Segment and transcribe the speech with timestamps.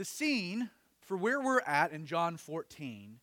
[0.00, 0.70] the scene
[1.02, 3.18] for where we're at in John 14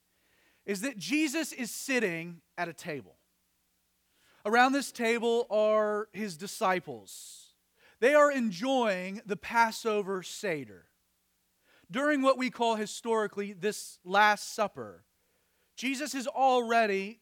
[0.63, 3.15] is that Jesus is sitting at a table.
[4.46, 7.55] Around this table are his disciples.
[8.00, 10.86] They are enjoying the Passover Seder.
[11.90, 15.04] During what we call historically this Last Supper,
[15.75, 17.21] Jesus has already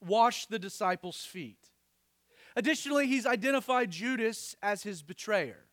[0.00, 1.68] washed the disciples' feet.
[2.56, 5.66] Additionally, he's identified Judas as his betrayer.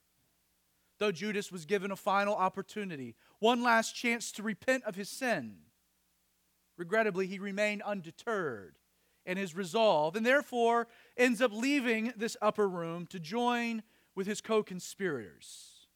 [1.02, 5.55] Though Judas was given a final opportunity, one last chance to repent of his sin,
[6.77, 8.77] regrettably, he remained undeterred
[9.26, 13.81] in his resolve and therefore ends up leaving this upper room to join
[14.13, 15.88] with his co conspirators.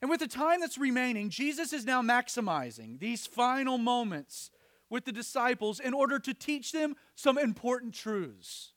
[0.00, 4.50] And with the time that's remaining, Jesus is now maximizing these final moments
[4.88, 8.72] with the disciples in order to teach them some important truths,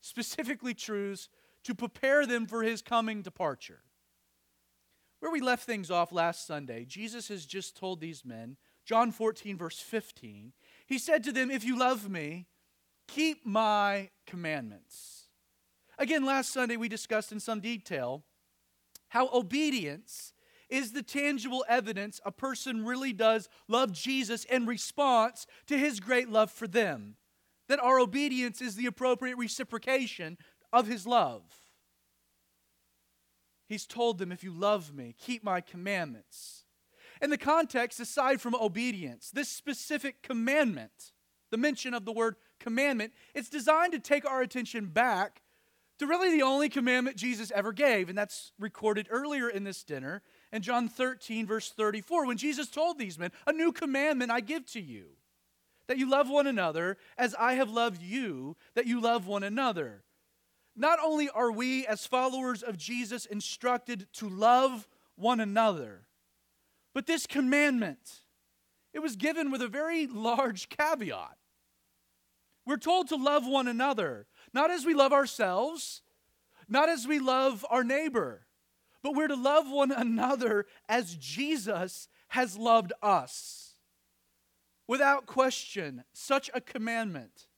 [0.00, 1.28] specifically truths
[1.64, 3.82] to prepare them for his coming departure.
[5.22, 9.56] Where we left things off last Sunday, Jesus has just told these men, John 14,
[9.56, 10.52] verse 15,
[10.84, 12.48] he said to them, If you love me,
[13.06, 15.28] keep my commandments.
[15.96, 18.24] Again, last Sunday we discussed in some detail
[19.10, 20.32] how obedience
[20.68, 26.30] is the tangible evidence a person really does love Jesus in response to his great
[26.30, 27.14] love for them.
[27.68, 30.36] That our obedience is the appropriate reciprocation
[30.72, 31.44] of his love.
[33.72, 36.64] He's told them, If you love me, keep my commandments.
[37.22, 41.12] In the context, aside from obedience, this specific commandment,
[41.50, 45.40] the mention of the word commandment, it's designed to take our attention back
[45.98, 50.20] to really the only commandment Jesus ever gave, and that's recorded earlier in this dinner
[50.52, 54.66] in John 13, verse 34, when Jesus told these men, A new commandment I give
[54.72, 55.06] to you,
[55.86, 60.04] that you love one another as I have loved you, that you love one another.
[60.74, 66.06] Not only are we, as followers of Jesus, instructed to love one another,
[66.94, 68.20] but this commandment,
[68.92, 71.36] it was given with a very large caveat.
[72.66, 76.02] We're told to love one another, not as we love ourselves,
[76.68, 78.46] not as we love our neighbor,
[79.02, 83.74] but we're to love one another as Jesus has loved us.
[84.86, 87.48] Without question, such a commandment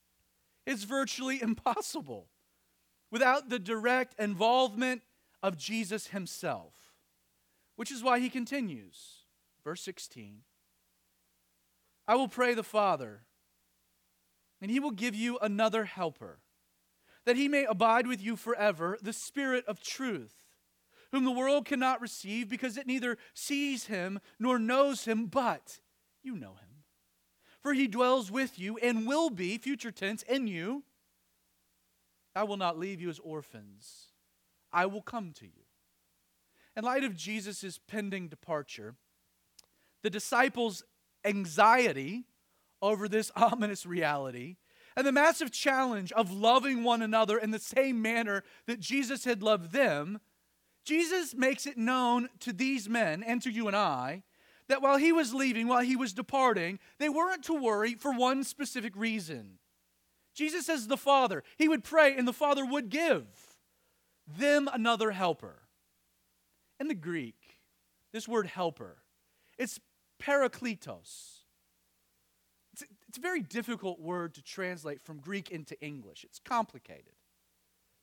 [0.67, 2.29] is virtually impossible
[3.15, 5.01] without the direct involvement
[5.41, 6.73] of Jesus himself.
[7.77, 9.25] Which is why he continues,
[9.63, 10.41] verse 16
[12.09, 13.23] I will pray the Father,
[14.61, 16.41] and he will give you another helper,
[17.25, 20.43] that he may abide with you forever, the Spirit of truth
[21.13, 25.79] whom the world cannot receive because it neither sees him nor knows him, but
[26.25, 26.83] you know him.
[27.63, 30.83] For he dwells with you and will be, future tense, in you.
[32.35, 34.09] I will not leave you as orphans,
[34.73, 35.65] I will come to you.
[36.77, 38.97] In light of Jesus' pending departure,
[40.03, 40.83] the disciples'
[41.25, 42.25] anxiety
[42.83, 44.57] over this ominous reality
[44.97, 49.43] and the massive challenge of loving one another in the same manner that Jesus had
[49.43, 50.21] loved them
[50.85, 54.23] Jesus makes it known to these men and to you and I
[54.69, 58.45] that while he was leaving, while he was departing, they weren't to worry for one
[58.45, 59.59] specific reason.
[60.35, 63.25] Jesus says the Father, he would pray and the Father would give
[64.27, 65.63] them another helper.
[66.81, 67.61] In the Greek,
[68.13, 68.99] this word helper,
[69.59, 69.79] it's
[70.21, 71.43] parakletos.
[72.73, 76.25] It's, it's a very difficult word to translate from Greek into English.
[76.25, 77.15] It's complicated.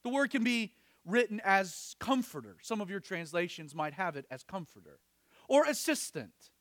[0.04, 0.74] The word can be
[1.06, 2.58] written as comforter.
[2.62, 5.00] Some of your translations might have it as comforter
[5.48, 6.52] or assistant.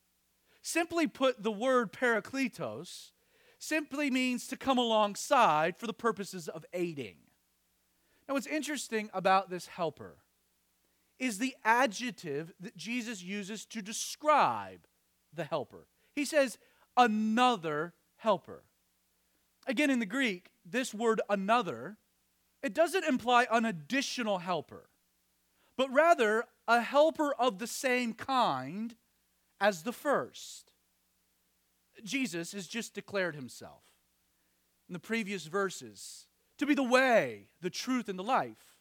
[0.63, 3.13] Simply put, the word parakletos
[3.61, 7.17] simply means to come alongside for the purposes of aiding.
[8.27, 10.17] Now, what's interesting about this helper
[11.19, 14.87] is the adjective that Jesus uses to describe
[15.33, 15.87] the helper.
[16.15, 16.59] He says,
[16.97, 18.65] another helper.
[19.67, 21.99] Again, in the Greek, this word another
[22.63, 24.91] it doesn't imply an additional helper,
[25.77, 28.97] but rather a helper of the same kind
[29.61, 30.70] as the first.
[32.05, 33.83] Jesus has just declared himself
[34.89, 36.27] in the previous verses
[36.59, 38.77] to be the way, the truth, and the life.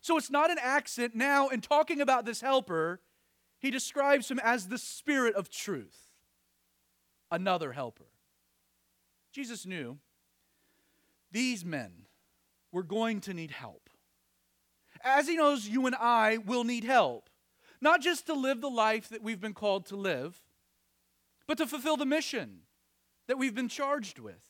[0.00, 3.00] So it's not an accent now in talking about this helper,
[3.58, 6.12] he describes him as the spirit of truth,
[7.30, 8.06] another helper.
[9.32, 9.98] Jesus knew
[11.30, 12.06] these men
[12.72, 13.90] we're going to need help.
[15.02, 17.30] As He knows you and I will need help,
[17.80, 20.38] not just to live the life that we've been called to live,
[21.50, 22.60] but to fulfill the mission
[23.26, 24.40] that we've been charged with.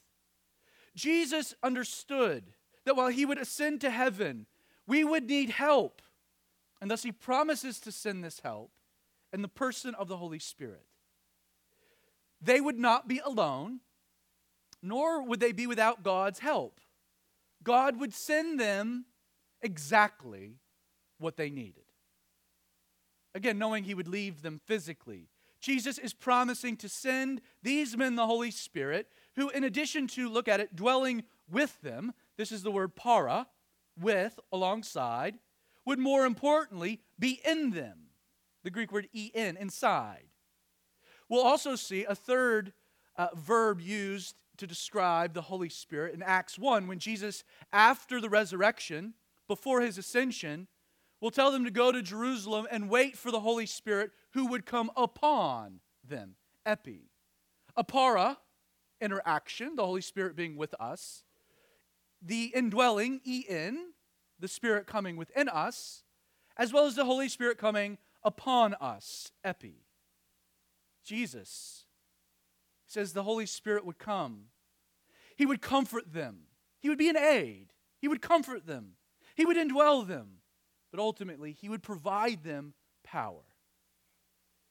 [0.94, 2.52] Jesus understood
[2.85, 4.44] that while He would ascend to heaven,
[4.87, 6.02] we would need help.
[6.79, 8.70] And thus He promises to send this help
[9.32, 10.85] in the person of the Holy Spirit.
[12.38, 13.81] They would not be alone,
[14.82, 16.82] nor would they be without God's help.
[17.62, 19.06] God would send them
[19.62, 20.56] exactly
[21.19, 21.85] what they needed.
[23.35, 25.29] Again, knowing He would leave them physically.
[25.61, 30.49] Jesus is promising to send these men the Holy Spirit, who, in addition to, look
[30.49, 33.47] at it, dwelling with them, this is the word para,
[34.01, 35.39] with, alongside,
[35.85, 38.09] would more importantly be in them.
[38.65, 40.25] The Greek word en, inside.
[41.29, 42.73] We'll also see a third
[43.17, 48.29] uh, verb used to describe the Holy Spirit in Acts 1 when Jesus, after the
[48.29, 49.15] resurrection,
[49.49, 50.69] before his ascension,
[51.20, 54.67] will tell them to go to Jerusalem and wait for the Holy Spirit who would
[54.67, 56.37] come upon them.
[56.64, 57.11] Epi.
[57.76, 58.37] Apara,
[59.00, 61.25] interaction, the Holy Spirit being with us.
[62.22, 63.93] The indwelling, en,
[64.38, 66.05] the Spirit coming within us,
[66.56, 69.87] as well as the Holy Spirit coming upon us, epi.
[71.05, 71.84] Jesus
[72.87, 74.46] says the Holy Spirit would come.
[75.37, 76.40] He would comfort them.
[76.81, 77.73] He would be an aid.
[77.99, 78.93] He would comfort them.
[79.34, 80.39] He would indwell them.
[80.90, 83.42] But ultimately, He would provide them power.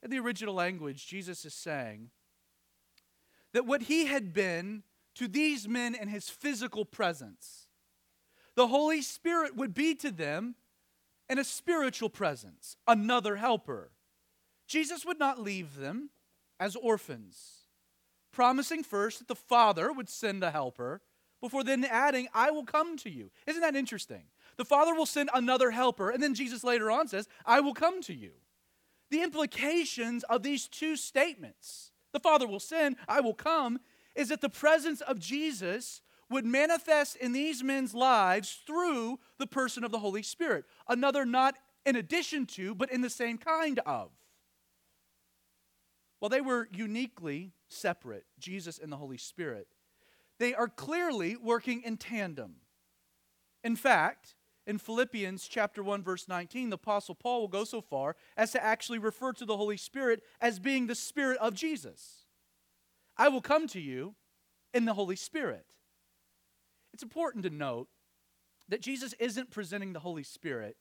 [0.03, 2.09] In the original language, Jesus is saying
[3.53, 4.83] that what He had been
[5.15, 7.67] to these men in His physical presence,
[8.55, 10.55] the Holy Spirit would be to them
[11.29, 13.91] in a spiritual presence, another helper.
[14.67, 16.09] Jesus would not leave them
[16.59, 17.65] as orphans,
[18.31, 21.01] promising first that the Father would send a helper
[21.41, 23.31] before then adding, I will come to you.
[23.47, 24.23] Isn't that interesting?
[24.59, 28.01] The Father will send another helper, and then Jesus later on says, I will come
[28.01, 28.31] to you.
[29.09, 33.79] The implications of these two statements, the Father will send, I will come,
[34.15, 39.85] is that the presence of Jesus would manifest in these men's lives through the person
[39.85, 40.65] of the Holy Spirit.
[40.89, 41.55] Another not
[41.85, 44.11] in addition to, but in the same kind of.
[46.19, 49.69] While they were uniquely separate, Jesus and the Holy Spirit,
[50.37, 52.55] they are clearly working in tandem.
[53.63, 54.35] In fact,
[54.69, 58.63] in Philippians chapter 1 verse 19, the apostle Paul will go so far as to
[58.63, 62.25] actually refer to the Holy Spirit as being the spirit of Jesus.
[63.17, 64.15] I will come to you
[64.73, 65.65] in the Holy Spirit.
[66.93, 67.89] It's important to note
[68.69, 70.77] that Jesus isn't presenting the Holy Spirit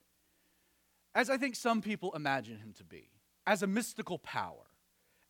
[1.14, 3.08] as I think some people imagine him to be,
[3.46, 4.68] as a mystical power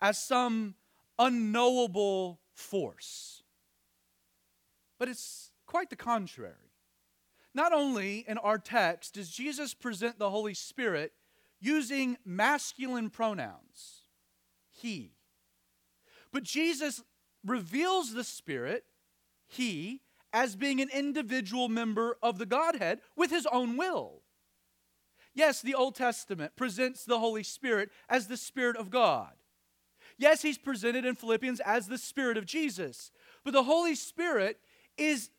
[0.00, 0.74] as some
[1.18, 3.42] unknowable force.
[4.98, 6.67] But it's quite the contrary.
[7.54, 11.12] Not only in our text does Jesus present the Holy Spirit
[11.60, 14.02] using masculine pronouns,
[14.70, 15.12] he,
[16.32, 17.02] but Jesus
[17.44, 18.84] reveals the Spirit,
[19.46, 20.02] he,
[20.32, 24.22] as being an individual member of the Godhead with his own will.
[25.34, 29.32] Yes, the Old Testament presents the Holy Spirit as the Spirit of God.
[30.18, 33.12] Yes, he's presented in Philippians as the Spirit of Jesus,
[33.44, 34.58] but the Holy Spirit
[34.96, 35.30] is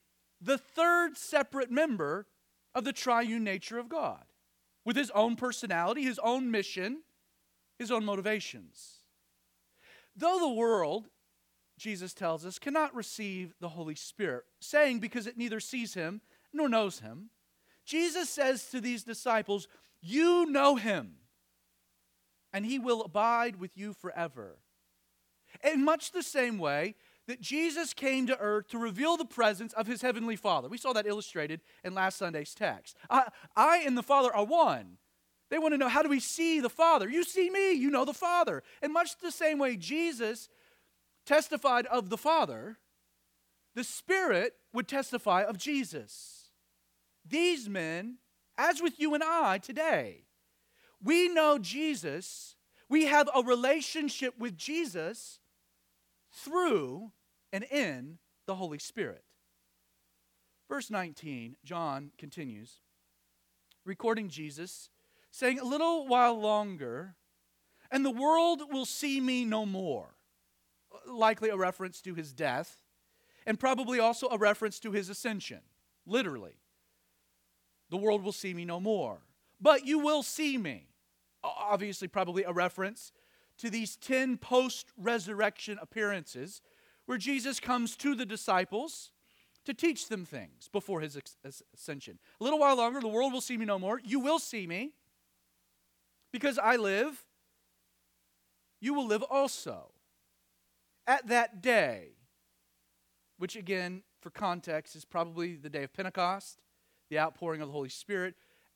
[0.41, 2.27] the third separate member
[2.73, 4.23] of the triune nature of God,
[4.85, 7.01] with his own personality, his own mission,
[7.77, 8.99] his own motivations.
[10.15, 11.07] Though the world,
[11.77, 16.21] Jesus tells us, cannot receive the Holy Spirit, saying because it neither sees him
[16.53, 17.29] nor knows him,
[17.85, 19.67] Jesus says to these disciples,
[20.01, 21.15] You know him,
[22.53, 24.57] and he will abide with you forever.
[25.63, 26.95] In much the same way
[27.29, 30.67] that Jesus came to earth to reveal the presence of his heavenly Father.
[30.67, 32.97] We saw that illustrated in last Sunday's text.
[33.09, 34.97] I, I and the Father are one.
[35.49, 37.09] They want to know how do we see the Father?
[37.09, 38.63] You see me, you know the Father.
[38.83, 40.49] In much the same way Jesus
[41.25, 42.77] testified of the Father,
[43.75, 46.49] the Spirit would testify of Jesus.
[47.25, 48.17] These men,
[48.57, 50.25] as with you and I today,
[51.01, 52.55] we know Jesus
[52.89, 55.39] we have a relationship with Jesus
[56.33, 57.11] through
[57.51, 59.23] and in the Holy Spirit.
[60.67, 62.81] Verse 19, John continues,
[63.85, 64.89] recording Jesus,
[65.31, 67.15] saying, A little while longer,
[67.91, 70.15] and the world will see me no more.
[71.07, 72.83] Likely a reference to his death,
[73.45, 75.61] and probably also a reference to his ascension,
[76.05, 76.59] literally.
[77.89, 79.19] The world will see me no more.
[79.59, 80.89] But you will see me
[81.43, 83.11] obviously, probably a reference
[83.57, 86.61] to these 10 post resurrection appearances
[87.09, 89.09] where Jesus comes to the disciples
[89.65, 91.17] to teach them things before his
[91.73, 92.19] ascension.
[92.39, 93.99] A little while longer, the world will see me no more.
[94.03, 94.91] You will see me
[96.31, 97.25] because I live.
[98.79, 99.89] You will live also.
[101.07, 102.09] At that day,
[103.39, 106.59] which again, for context, is probably the day of Pentecost,
[107.09, 108.35] the outpouring of the Holy Spirit.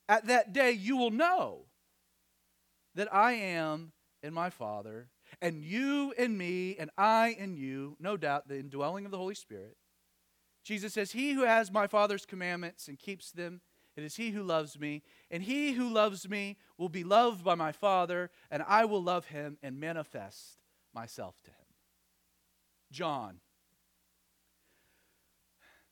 [0.09, 1.65] At that day, you will know
[2.95, 3.91] that I am
[4.23, 5.09] in my Father,
[5.41, 9.35] and you in me, and I in you, no doubt the indwelling of the Holy
[9.35, 9.77] Spirit.
[10.63, 13.61] Jesus says, He who has my Father's commandments and keeps them,
[13.95, 15.03] it is he who loves me.
[15.29, 19.25] And he who loves me will be loved by my Father, and I will love
[19.25, 20.57] him and manifest
[20.93, 21.57] myself to him.
[22.91, 23.39] John.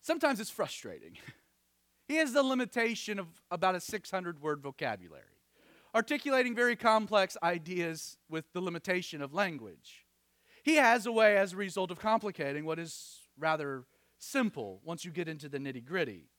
[0.01, 1.17] Sometimes it's frustrating.
[2.07, 5.30] he has the limitation of about a 600 word vocabulary,
[5.93, 10.05] articulating very complex ideas with the limitation of language.
[10.63, 13.85] He has a way, as a result of complicating what is rather
[14.19, 16.29] simple once you get into the nitty gritty.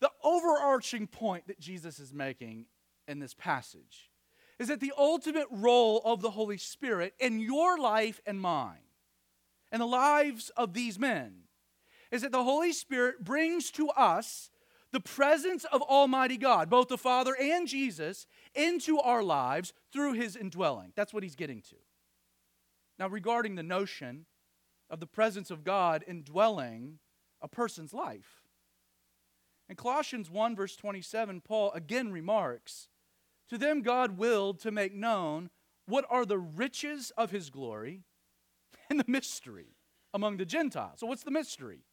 [0.00, 2.66] The overarching point that Jesus is making
[3.06, 4.10] in this passage
[4.58, 8.86] is that the ultimate role of the Holy Spirit in your life and mine,
[9.70, 11.44] and the lives of these men,
[12.10, 14.50] is that the Holy Spirit brings to us
[14.92, 20.36] the presence of Almighty God, both the Father and Jesus, into our lives through his
[20.36, 20.92] indwelling.
[20.94, 21.76] That's what he's getting to.
[22.98, 24.26] Now, regarding the notion
[24.90, 26.98] of the presence of God indwelling
[27.40, 28.42] a person's life,
[29.68, 32.88] in Colossians 1, verse 27, Paul again remarks
[33.48, 35.48] To them God willed to make known
[35.86, 38.02] what are the riches of his glory
[38.90, 39.76] and the mystery
[40.12, 41.00] among the Gentiles.
[41.00, 41.86] So, what's the mystery?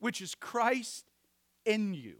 [0.00, 1.12] Which is Christ
[1.66, 2.16] in you,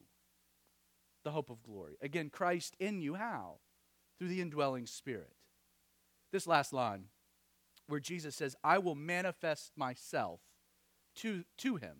[1.24, 1.96] the hope of glory.
[2.02, 3.60] Again, Christ in you, how?
[4.18, 5.32] Through the indwelling Spirit.
[6.32, 7.04] This last line,
[7.88, 10.40] where Jesus says, I will manifest myself
[11.16, 11.96] to, to him.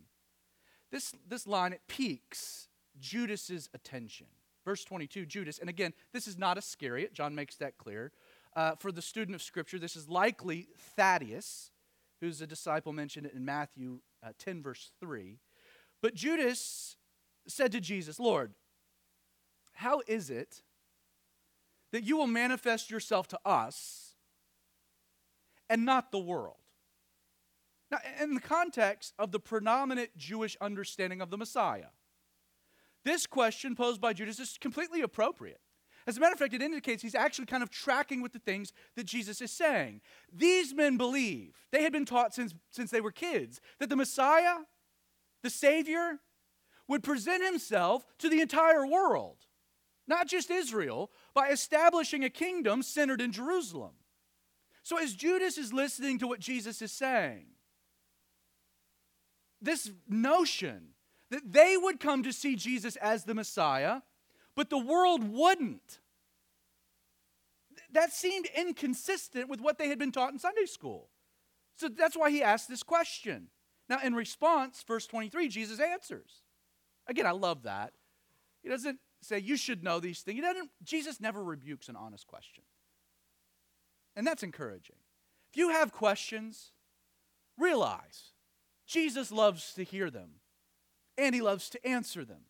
[0.90, 4.26] This, this line, it piques Judas's attention.
[4.64, 8.12] Verse 22, Judas, and again, this is not Iscariot, John makes that clear.
[8.54, 11.70] Uh, for the student of Scripture, this is likely Thaddeus,
[12.20, 15.38] who's a disciple mentioned in Matthew uh, 10, verse 3.
[16.02, 16.96] But Judas
[17.48, 18.52] said to Jesus, Lord,
[19.74, 20.62] how is it
[21.92, 24.14] that you will manifest yourself to us
[25.68, 26.56] and not the world?
[27.90, 31.90] Now, in the context of the predominant Jewish understanding of the Messiah,
[33.04, 35.60] this question posed by Judas is completely appropriate.
[36.08, 38.72] As a matter of fact, it indicates he's actually kind of tracking with the things
[38.94, 40.00] that Jesus is saying.
[40.32, 44.58] These men believe, they had been taught since, since they were kids, that the Messiah,
[45.42, 46.20] the Savior,
[46.88, 49.37] would present himself to the entire world,
[50.07, 53.93] not just Israel, by establishing a kingdom centered in Jerusalem.
[54.83, 57.47] So, as Judas is listening to what Jesus is saying,
[59.61, 60.88] this notion
[61.31, 64.02] that they would come to see Jesus as the Messiah,
[64.55, 65.99] but the world wouldn't.
[67.93, 71.09] That seemed inconsistent with what they had been taught in Sunday school.
[71.76, 73.49] So that's why he asked this question.
[73.88, 76.43] Now, in response, verse 23, Jesus answers.
[77.06, 77.92] Again, I love that.
[78.62, 80.36] He doesn't say, You should know these things.
[80.36, 82.64] He doesn't, Jesus never rebukes an honest question.
[84.14, 84.96] And that's encouraging.
[85.50, 86.72] If you have questions,
[87.58, 88.32] realize
[88.86, 90.40] Jesus loves to hear them
[91.18, 92.42] and he loves to answer them.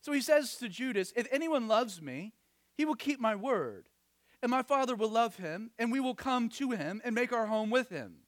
[0.00, 2.32] So he says to Judas, If anyone loves me,
[2.76, 3.88] he will keep my word,
[4.42, 7.46] and my Father will love him, and we will come to him and make our
[7.46, 8.18] home with him.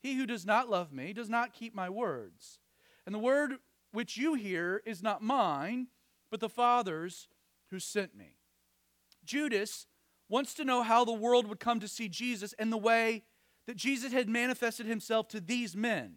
[0.00, 2.60] He who does not love me does not keep my words.
[3.06, 3.54] And the word
[3.94, 5.88] which you hear is not mine,
[6.30, 7.28] but the Father's
[7.70, 8.36] who sent me.
[9.24, 9.86] Judas
[10.28, 13.22] wants to know how the world would come to see Jesus and the way
[13.66, 16.16] that Jesus had manifested himself to these men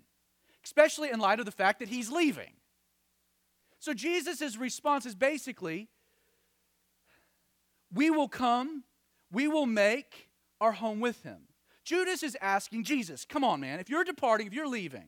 [0.67, 2.51] especially in light of the fact that he's leaving.
[3.79, 5.87] So Jesus' response is basically
[7.93, 8.83] we will come,
[9.31, 10.27] we will make
[10.59, 11.43] our home with him.
[11.85, 15.05] Judas is asking Jesus, come on, man, if you're departing, if you're leaving,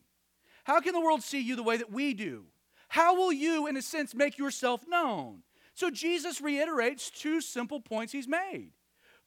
[0.63, 2.45] how can the world see you the way that we do?
[2.89, 5.43] How will you, in a sense, make yourself known?
[5.73, 8.71] So Jesus reiterates two simple points he's made.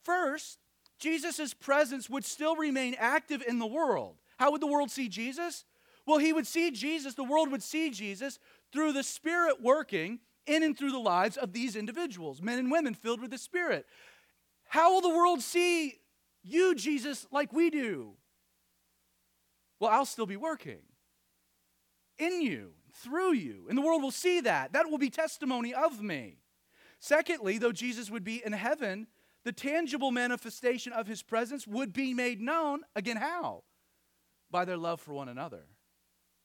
[0.03, 0.59] First,
[0.99, 4.17] Jesus' presence would still remain active in the world.
[4.37, 5.65] How would the world see Jesus?
[6.05, 8.37] Well, he would see Jesus, the world would see Jesus
[8.71, 12.93] through the Spirit working in and through the lives of these individuals, men and women
[12.93, 13.85] filled with the Spirit.
[14.67, 15.95] How will the world see
[16.43, 18.13] you, Jesus, like we do?
[19.79, 20.81] Well, I'll still be working
[22.17, 24.73] in you, through you, and the world will see that.
[24.73, 26.37] That will be testimony of me.
[26.99, 29.07] Secondly, though Jesus would be in heaven,
[29.43, 32.81] the tangible manifestation of his presence would be made known.
[32.95, 33.63] Again, how?
[34.49, 35.65] By their love for one another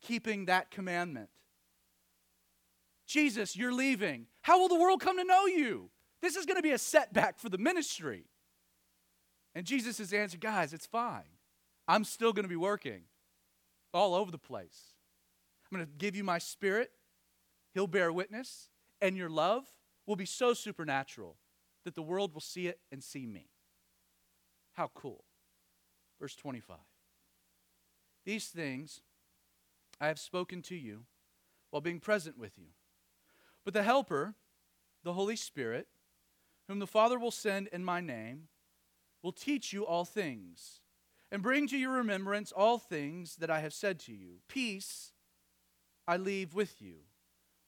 [0.00, 1.28] keeping that commandment.
[3.06, 4.26] Jesus, you're leaving.
[4.42, 5.90] How will the world come to know you?
[6.20, 8.24] This is going to be a setback for the ministry.
[9.54, 11.24] And Jesus' has answered, guys, it's fine.
[11.86, 13.02] I'm still going to be working
[13.94, 14.87] all over the place.
[15.70, 16.90] I'm going to give you my spirit.
[17.74, 18.68] He'll bear witness.
[19.00, 19.64] And your love
[20.06, 21.36] will be so supernatural
[21.84, 23.48] that the world will see it and see me.
[24.72, 25.24] How cool.
[26.20, 26.76] Verse 25.
[28.24, 29.02] These things
[30.00, 31.04] I have spoken to you
[31.70, 32.68] while being present with you.
[33.64, 34.34] But the Helper,
[35.04, 35.88] the Holy Spirit,
[36.66, 38.48] whom the Father will send in my name,
[39.22, 40.80] will teach you all things
[41.30, 44.38] and bring to your remembrance all things that I have said to you.
[44.48, 45.12] Peace
[46.08, 46.94] I leave with you,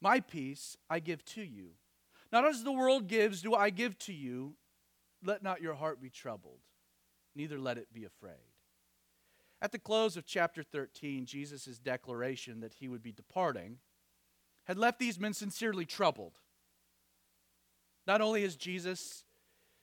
[0.01, 1.73] my peace I give to you.
[2.33, 4.55] Not as the world gives, do I give to you.
[5.23, 6.61] Let not your heart be troubled,
[7.37, 8.55] neither let it be afraid.
[9.61, 13.77] At the close of chapter 13, Jesus' declaration that he would be departing
[14.65, 16.39] had left these men sincerely troubled.
[18.07, 19.25] Not only has Jesus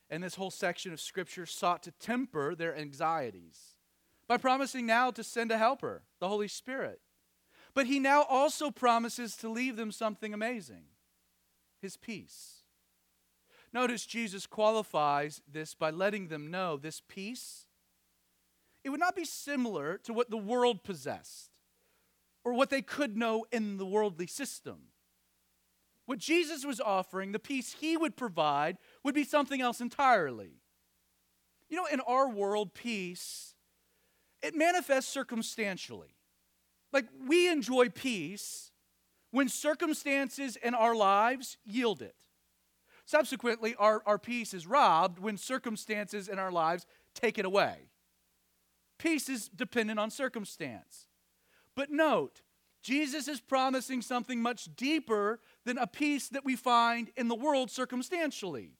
[0.09, 3.77] and this whole section of Scripture sought to temper their anxieties
[4.27, 7.01] by promising now to send a helper, the Holy Spirit,
[7.77, 10.85] but he now also promises to leave them something amazing
[11.79, 12.63] his peace.
[13.71, 17.67] Notice Jesus qualifies this by letting them know this peace,
[18.83, 21.51] it would not be similar to what the world possessed
[22.43, 24.87] or what they could know in the worldly system.
[26.07, 30.63] What Jesus was offering, the peace he would provide, would be something else entirely.
[31.69, 33.53] You know, in our world, peace,
[34.41, 36.16] it manifests circumstantially.
[36.97, 38.71] Like we enjoy peace
[39.29, 42.15] when circumstances in our lives yield it.
[43.05, 47.91] Subsequently, our, our peace is robbed when circumstances in our lives take it away.
[48.97, 51.05] Peace is dependent on circumstance.
[51.75, 52.41] But note,
[52.81, 57.69] Jesus is promising something much deeper than a peace that we find in the world
[57.69, 58.71] circumstantially.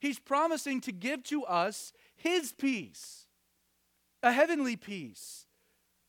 [0.00, 3.26] He's promising to give to us His peace,
[4.22, 5.44] a heavenly peace,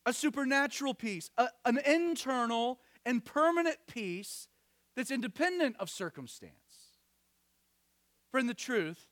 [0.06, 4.48] a supernatural peace, a, an internal and permanent peace
[4.96, 6.54] that's independent of circumstance.
[8.32, 9.08] Friend, the truth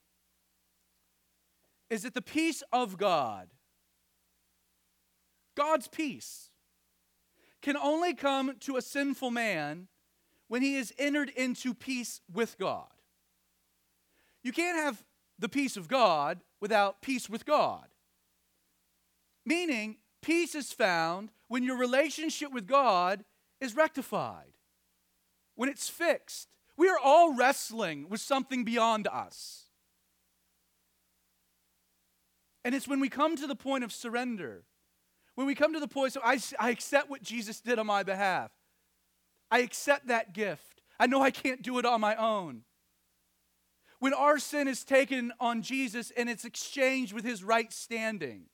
[1.90, 3.48] is that the peace of God,
[5.56, 6.50] God's peace,
[7.62, 9.88] can only come to a sinful man
[10.48, 12.88] when he is entered into peace with God.
[14.42, 15.02] You can't have
[15.38, 17.86] the peace of God without peace with God.
[19.46, 23.24] Meaning, peace is found when your relationship with God
[23.60, 24.52] is rectified,
[25.54, 26.48] when it's fixed.
[26.76, 29.64] We are all wrestling with something beyond us.
[32.64, 34.64] And it's when we come to the point of surrender,
[35.34, 38.02] when we come to the point of, I, I accept what Jesus did on my
[38.02, 38.50] behalf,
[39.50, 40.80] I accept that gift.
[40.98, 42.62] I know I can't do it on my own.
[43.98, 48.46] When our sin is taken on Jesus and it's exchanged with his right standing,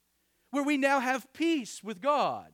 [0.51, 2.47] where we now have peace with God.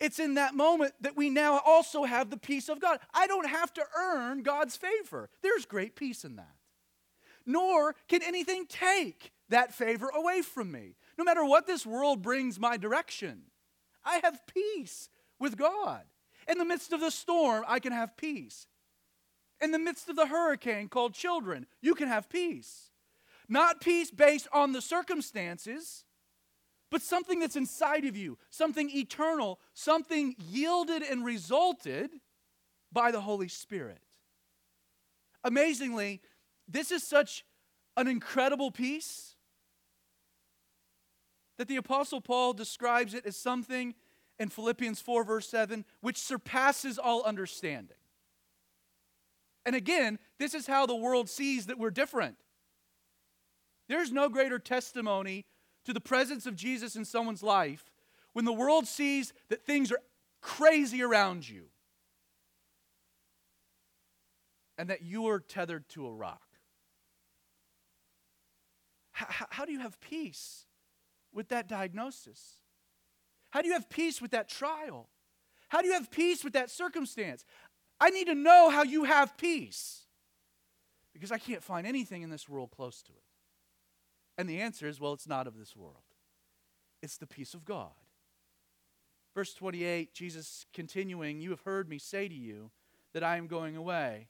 [0.00, 2.98] It's in that moment that we now also have the peace of God.
[3.12, 5.30] I don't have to earn God's favor.
[5.42, 6.54] There's great peace in that.
[7.46, 10.96] Nor can anything take that favor away from me.
[11.16, 13.42] No matter what this world brings my direction,
[14.04, 16.02] I have peace with God.
[16.48, 18.66] In the midst of the storm, I can have peace.
[19.60, 22.90] In the midst of the hurricane called children, you can have peace.
[23.48, 26.04] Not peace based on the circumstances,
[26.90, 32.10] but something that's inside of you, something eternal, something yielded and resulted
[32.92, 34.02] by the Holy Spirit.
[35.42, 36.20] Amazingly,
[36.68, 37.44] this is such
[37.96, 39.34] an incredible peace
[41.58, 43.94] that the Apostle Paul describes it as something
[44.38, 47.96] in Philippians 4, verse 7, which surpasses all understanding.
[49.66, 52.36] And again, this is how the world sees that we're different.
[53.88, 55.46] There's no greater testimony
[55.84, 57.90] to the presence of Jesus in someone's life
[58.32, 60.00] when the world sees that things are
[60.40, 61.66] crazy around you
[64.76, 66.42] and that you are tethered to a rock.
[69.12, 70.66] How, how, do you have peace
[71.32, 72.58] with that diagnosis?
[73.50, 75.08] How do you have peace with that trial?
[75.68, 77.44] How do you have peace with that circumstance?
[78.00, 80.06] I need to know how you have peace
[81.12, 83.23] because I can't find anything in this world close to it.
[84.36, 86.04] And the answer is well, it's not of this world,
[87.02, 87.92] it's the peace of God.
[89.34, 92.70] Verse 28, Jesus continuing, You have heard me say to you
[93.12, 94.28] that I am going away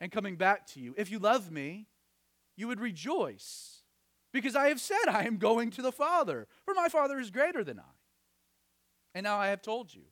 [0.00, 0.94] and coming back to you.
[0.96, 1.88] If you love me,
[2.56, 3.82] you would rejoice
[4.32, 7.62] because I have said I am going to the Father, for my Father is greater
[7.62, 7.94] than I.
[9.14, 10.04] And now I have told you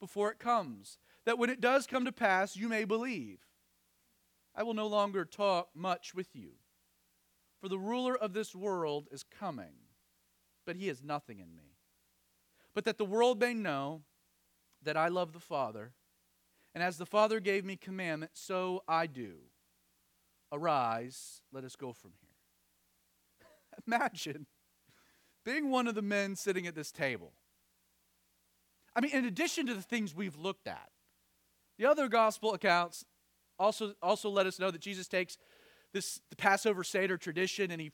[0.00, 3.38] before it comes, that when it does come to pass, you may believe.
[4.54, 6.52] I will no longer talk much with you
[7.60, 9.74] for the ruler of this world is coming,
[10.66, 11.76] but he is nothing in me.
[12.74, 14.02] But that the world may know
[14.82, 15.92] that I love the Father,
[16.74, 19.34] and as the Father gave me commandment, so I do.
[20.52, 23.48] Arise, let us go from here.
[23.86, 24.46] Imagine
[25.44, 27.32] being one of the men sitting at this table.
[28.94, 30.90] I mean, in addition to the things we've looked at,
[31.78, 33.04] the other gospel accounts
[33.58, 35.36] also, also let us know that Jesus takes
[35.92, 37.92] this the Passover Seder tradition and he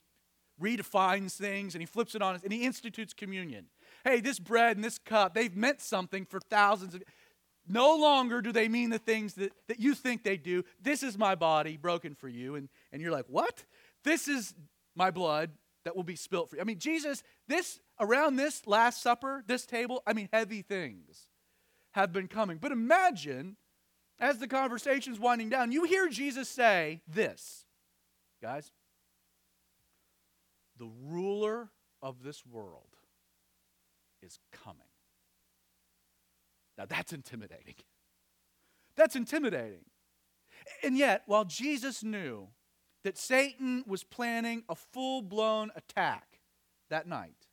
[0.61, 3.67] redefines things and he flips it on us and he institutes communion.
[4.05, 7.03] Hey, this bread and this cup, they've meant something for thousands of
[7.69, 10.63] no longer do they mean the things that, that you think they do.
[10.81, 12.55] This is my body broken for you.
[12.55, 13.65] And, and you're like, what?
[14.05, 14.55] This is
[14.95, 15.51] my blood
[15.85, 16.63] that will be spilt for you.
[16.63, 21.27] I mean, Jesus, this around this Last Supper, this table, I mean, heavy things
[21.93, 22.59] have been coming.
[22.59, 23.57] But imagine
[24.19, 27.66] as the conversation's winding down, you hear Jesus say this,
[28.41, 28.71] guys,
[30.79, 31.71] the ruler
[32.03, 32.97] of this world
[34.23, 34.83] is coming.
[36.77, 37.77] Now that's intimidating.
[38.97, 39.85] That's intimidating.
[40.83, 42.49] And yet, while Jesus knew
[43.05, 46.41] that Satan was planning a full blown attack
[46.91, 47.47] that night,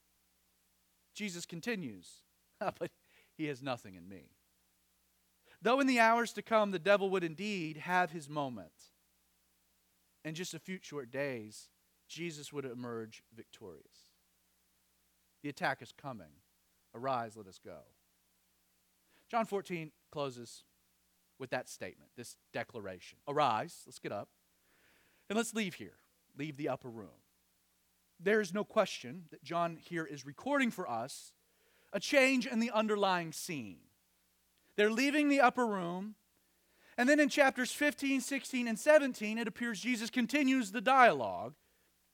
[1.13, 2.23] Jesus continues,
[2.61, 2.91] ah, but
[3.37, 4.31] he has nothing in me.
[5.61, 8.92] Though in the hours to come the devil would indeed have his moment,
[10.23, 11.69] in just a few short days,
[12.07, 14.11] Jesus would emerge victorious.
[15.41, 16.41] The attack is coming.
[16.95, 17.79] Arise, let us go.
[19.29, 20.63] John 14 closes
[21.39, 24.29] with that statement, this declaration Arise, let's get up,
[25.29, 25.97] and let's leave here,
[26.37, 27.23] leave the upper room.
[28.19, 31.33] There is no question that John here is recording for us
[31.91, 33.79] a change in the underlying scene.
[34.75, 36.15] They're leaving the upper room.
[36.97, 41.53] And then in chapters 15, 16, and 17, it appears Jesus continues the dialogue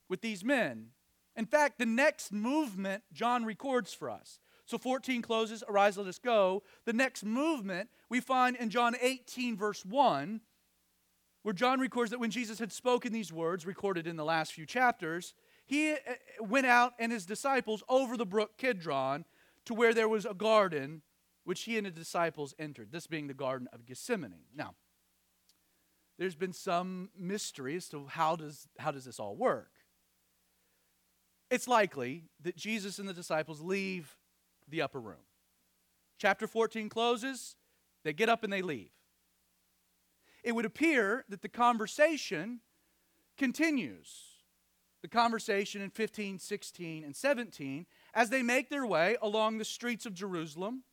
[0.09, 0.87] with these men.
[1.35, 4.39] In fact, the next movement John records for us
[4.69, 6.61] so 14 closes, Arise, let us go.
[6.85, 10.41] The next movement we find in John 18, verse 1,
[11.41, 14.67] where John records that when Jesus had spoken these words, recorded in the last few
[14.67, 15.33] chapters,
[15.65, 15.95] he uh,
[16.39, 19.25] went out and his disciples over the brook Kidron
[19.65, 21.01] to where there was a garden
[21.49, 24.45] which he and his disciples entered, this being the Garden of Gethsemane.
[24.55, 24.75] Now,
[26.19, 29.71] there's been some mystery as to how does, how does this all work.
[31.49, 34.15] It's likely that Jesus and the disciples leave
[34.67, 35.25] the upper room.
[36.19, 37.55] Chapter 14 closes,
[38.03, 38.91] they get up and they leave.
[40.43, 42.59] It would appear that the conversation
[43.39, 44.21] continues.
[45.01, 50.05] The conversation in 15, 16, and 17 as they make their way along the streets
[50.05, 50.83] of Jerusalem.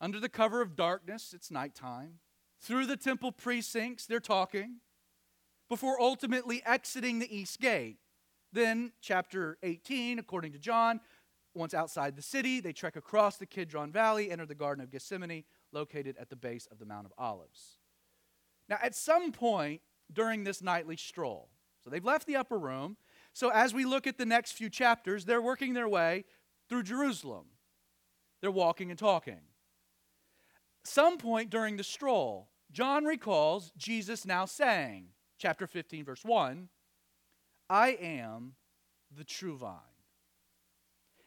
[0.00, 2.18] Under the cover of darkness, it's nighttime.
[2.60, 4.80] Through the temple precincts, they're talking
[5.68, 7.98] before ultimately exiting the east gate.
[8.52, 11.00] Then, chapter 18, according to John,
[11.54, 15.44] once outside the city, they trek across the Kidron Valley, enter the Garden of Gethsemane,
[15.72, 17.78] located at the base of the Mount of Olives.
[18.68, 19.80] Now, at some point
[20.12, 21.50] during this nightly stroll,
[21.82, 22.96] so they've left the upper room.
[23.32, 26.24] So, as we look at the next few chapters, they're working their way
[26.68, 27.46] through Jerusalem.
[28.40, 29.40] They're walking and talking.
[30.86, 36.68] Some point during the stroll, John recalls Jesus now saying, chapter 15, verse 1,
[37.68, 38.54] I am
[39.16, 39.80] the true vine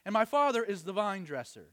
[0.04, 1.70] and my Father is the vine dresser.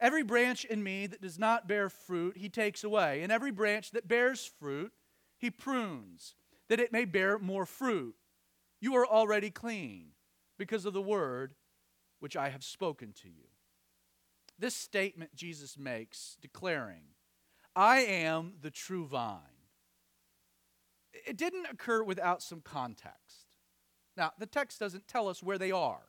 [0.00, 3.92] Every branch in me that does not bear fruit, he takes away, and every branch
[3.92, 4.92] that bears fruit,
[5.38, 6.34] he prunes,
[6.68, 8.14] that it may bear more fruit.
[8.80, 10.08] You are already clean
[10.58, 11.54] because of the word
[12.18, 13.53] which I have spoken to you.
[14.58, 17.02] This statement Jesus makes, declaring,
[17.74, 19.40] I am the true vine.
[21.26, 23.46] It didn't occur without some context.
[24.16, 26.02] Now, the text doesn't tell us where they are.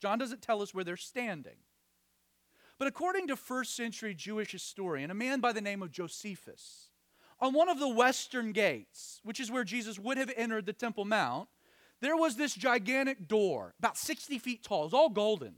[0.00, 1.56] John doesn't tell us where they're standing.
[2.78, 6.90] But according to first century Jewish historian, a man by the name of Josephus,
[7.40, 11.04] on one of the western gates, which is where Jesus would have entered the Temple
[11.04, 11.48] Mount,
[12.00, 14.82] there was this gigantic door, about 60 feet tall.
[14.82, 15.54] It was all golden.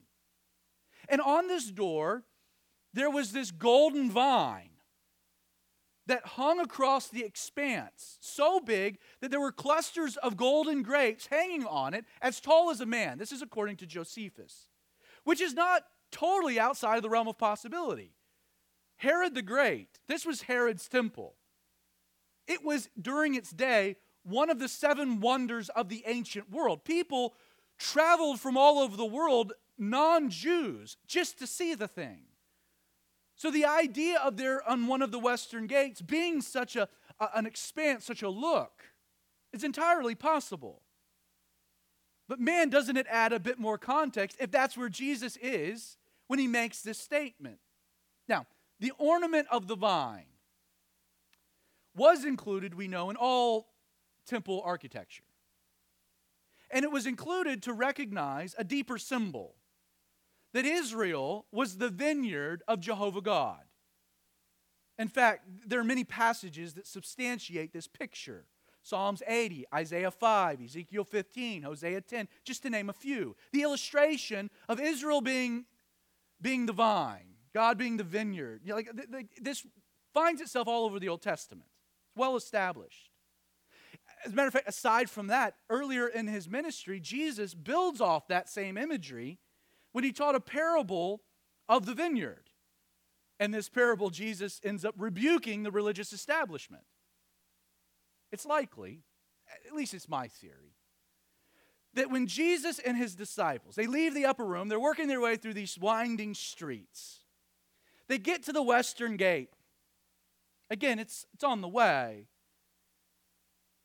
[1.09, 2.25] And on this door,
[2.93, 4.71] there was this golden vine
[6.07, 11.67] that hung across the expanse, so big that there were clusters of golden grapes hanging
[11.67, 13.19] on it as tall as a man.
[13.19, 14.67] This is according to Josephus,
[15.25, 18.15] which is not totally outside of the realm of possibility.
[18.97, 21.35] Herod the Great, this was Herod's temple.
[22.47, 26.85] It was during its day one of the seven wonders of the ancient world.
[26.85, 27.35] People
[27.79, 32.23] traveled from all over the world, non Jews, just to see the thing.
[33.37, 36.89] So the idea of there on one of the western gates being such a,
[37.21, 38.83] a, an expanse, such a look,
[39.53, 40.83] is entirely possible.
[42.29, 46.39] But man, doesn't it add a bit more context if that's where Jesus is when
[46.39, 47.59] he makes this statement?
[48.29, 48.47] Now,
[48.81, 50.27] the ornament of the vine
[51.95, 53.69] was included, we know, in all
[54.27, 55.25] temple architecture.
[56.71, 59.55] And it was included to recognize a deeper symbol
[60.55, 63.63] that Israel was the vineyard of Jehovah God.
[64.99, 68.47] In fact, there are many passages that substantiate this picture.
[68.83, 73.37] Psalms 80, Isaiah 5, Ezekiel 15, Hosea 10, just to name a few.
[73.53, 75.67] The illustration of Israel being,
[76.41, 78.63] being the vine, God being the vineyard.
[78.65, 79.67] You know, like, th- th- this
[80.15, 81.69] finds itself all over the Old Testament.
[82.09, 83.11] It's well established.
[84.25, 88.27] As a matter of fact, aside from that, earlier in his ministry, Jesus builds off
[88.29, 89.39] that same imagery
[89.93, 91.23] when he taught a parable
[91.69, 92.51] of the vineyard.
[93.41, 96.83] And this parable, Jesus ends up rebuking the religious establishment.
[98.33, 99.03] It's likely,
[99.67, 100.75] at least it's my theory,
[101.95, 105.37] that when Jesus and his disciples, they leave the upper room, they're working their way
[105.37, 107.21] through these winding streets.
[108.09, 109.51] They get to the western gate.
[110.71, 112.27] Again, it's, it's on the way.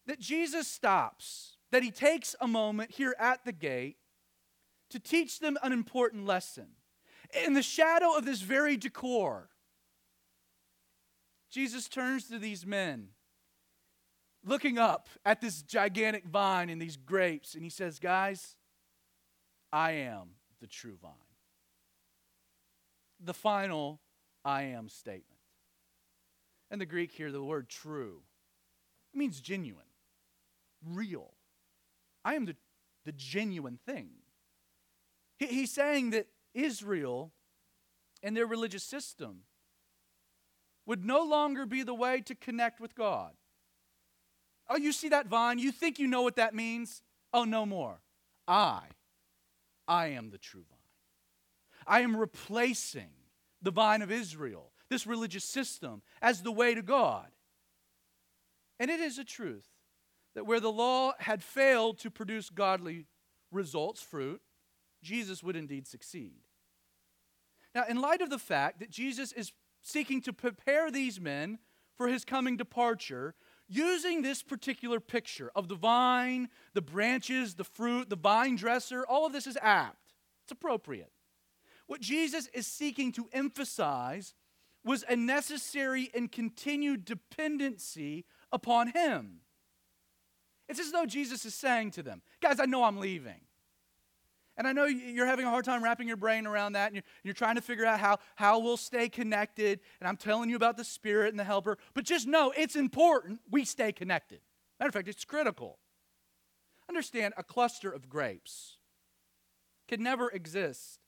[0.05, 3.97] That Jesus stops, that he takes a moment here at the gate
[4.89, 6.67] to teach them an important lesson.
[7.45, 9.49] In the shadow of this very decor,
[11.49, 13.09] Jesus turns to these men,
[14.43, 18.55] looking up at this gigantic vine and these grapes, and he says, Guys,
[19.71, 21.11] I am the true vine.
[23.19, 24.01] The final
[24.43, 25.39] I am statement.
[26.71, 28.23] In the Greek here, the word true
[29.13, 29.85] means genuine,
[30.83, 31.33] real.
[32.25, 32.55] I am the,
[33.05, 34.09] the genuine thing.
[35.37, 37.31] He, he's saying that Israel
[38.21, 39.41] and their religious system
[40.85, 43.31] would no longer be the way to connect with God.
[44.69, 45.59] Oh, you see that vine?
[45.59, 47.01] You think you know what that means?
[47.33, 48.01] Oh, no more.
[48.47, 48.81] I,
[49.87, 50.79] I am the true vine.
[51.85, 53.09] I am replacing
[53.61, 57.27] the vine of Israel, this religious system, as the way to God.
[58.79, 59.67] And it is a truth
[60.35, 63.05] that where the law had failed to produce godly
[63.51, 64.41] results, fruit,
[65.03, 66.39] Jesus would indeed succeed.
[67.75, 71.59] Now, in light of the fact that Jesus is seeking to prepare these men
[71.95, 73.35] for his coming departure,
[73.67, 79.25] using this particular picture of the vine, the branches, the fruit, the vine dresser, all
[79.25, 80.13] of this is apt.
[80.43, 81.11] It's appropriate.
[81.87, 84.33] What Jesus is seeking to emphasize
[84.85, 89.41] was a necessary and continued dependency upon him.
[90.67, 93.41] It's as though Jesus is saying to them, Guys, I know I'm leaving.
[94.55, 97.03] And I know you're having a hard time wrapping your brain around that, and you're,
[97.23, 99.79] you're, trying to figure out how, how we'll stay connected.
[99.99, 101.77] And I'm telling you about the Spirit and the Helper.
[101.95, 104.41] But just know it's important we stay connected.
[104.79, 105.79] Matter of fact, it's critical.
[106.87, 108.77] Understand a cluster of grapes
[109.87, 110.99] can never exist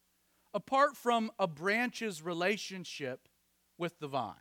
[0.54, 3.28] apart from a branch's relationship
[3.78, 4.34] with the vine.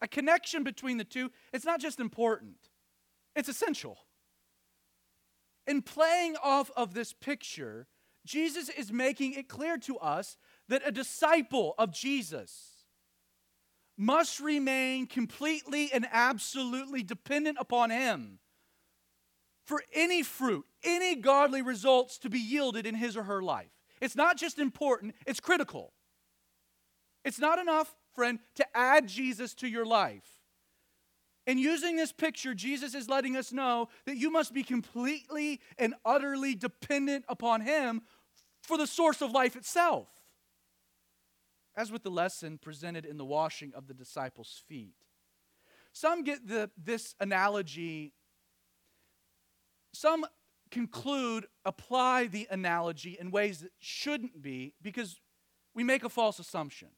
[0.00, 2.56] A connection between the two, it's not just important,
[3.36, 3.98] it's essential.
[5.72, 7.86] In playing off of this picture,
[8.26, 10.36] Jesus is making it clear to us
[10.68, 12.84] that a disciple of Jesus
[13.96, 18.38] must remain completely and absolutely dependent upon Him
[19.64, 23.72] for any fruit, any godly results to be yielded in his or her life.
[23.98, 25.94] It's not just important, it's critical.
[27.24, 30.41] It's not enough, friend, to add Jesus to your life.
[31.46, 35.94] And using this picture, Jesus is letting us know that you must be completely and
[36.04, 38.02] utterly dependent upon Him
[38.62, 40.08] for the source of life itself.
[41.76, 44.94] As with the lesson presented in the washing of the disciples' feet.
[45.92, 48.12] Some get the, this analogy,
[49.92, 50.24] some
[50.70, 55.20] conclude, apply the analogy in ways that shouldn't be because
[55.74, 56.88] we make a false assumption.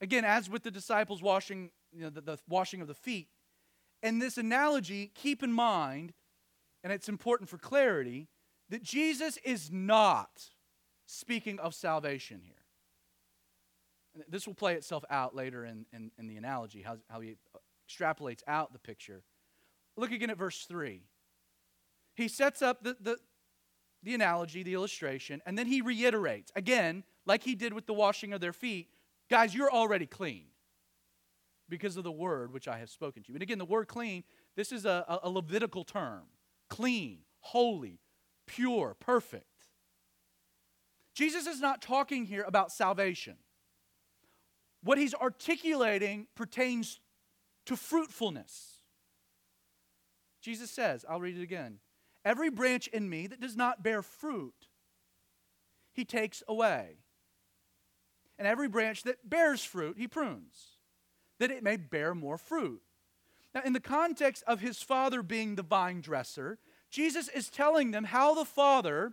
[0.00, 3.28] Again, as with the disciples washing, you know, the, the washing of the feet,
[4.02, 6.12] in this analogy, keep in mind,
[6.84, 8.28] and it's important for clarity,
[8.70, 10.50] that Jesus is not
[11.06, 12.54] speaking of salvation here.
[14.28, 17.36] This will play itself out later in, in, in the analogy, how, how he
[17.88, 19.22] extrapolates out the picture.
[19.96, 21.02] Look again at verse 3.
[22.14, 23.16] He sets up the, the,
[24.02, 28.32] the analogy, the illustration, and then he reiterates, again, like he did with the washing
[28.32, 28.88] of their feet
[29.28, 30.46] guys, you're already clean
[31.68, 33.34] because of the word which I have spoken to you.
[33.34, 34.24] And again, the word clean,
[34.56, 36.22] this is a, a Levitical term
[36.68, 37.98] clean, holy,
[38.46, 39.44] pure, perfect.
[41.14, 43.36] Jesus is not talking here about salvation.
[44.82, 47.00] What he's articulating pertains
[47.66, 48.82] to fruitfulness.
[50.40, 51.78] Jesus says, I'll read it again.
[52.24, 54.68] Every branch in me that does not bear fruit,
[55.92, 56.98] he takes away.
[58.38, 60.77] And every branch that bears fruit, he prunes
[61.38, 62.82] that it may bear more fruit.
[63.54, 66.58] Now, in the context of his father being the vine dresser,
[66.90, 69.12] Jesus is telling them how the Father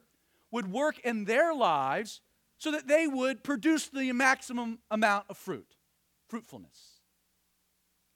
[0.51, 2.21] would work in their lives
[2.57, 5.75] so that they would produce the maximum amount of fruit,
[6.27, 7.01] fruitfulness.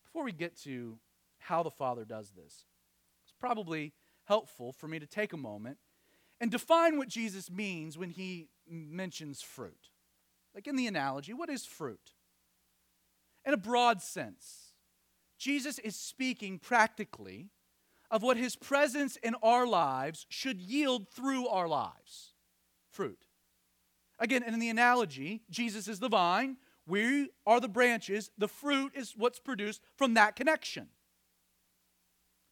[0.06, 0.98] Before we get to
[1.40, 2.66] how the Father does this,
[3.24, 3.94] it's probably
[4.26, 5.78] helpful for me to take a moment
[6.40, 9.90] and define what Jesus means when he mentions fruit.
[10.56, 12.14] Like in the analogy, what is fruit?
[13.50, 14.74] In a broad sense,
[15.40, 17.50] Jesus is speaking practically
[18.12, 22.36] of what his presence in our lives should yield through our lives
[22.92, 23.26] fruit.
[24.20, 29.16] Again, in the analogy, Jesus is the vine, we are the branches, the fruit is
[29.18, 30.90] what's produced from that connection.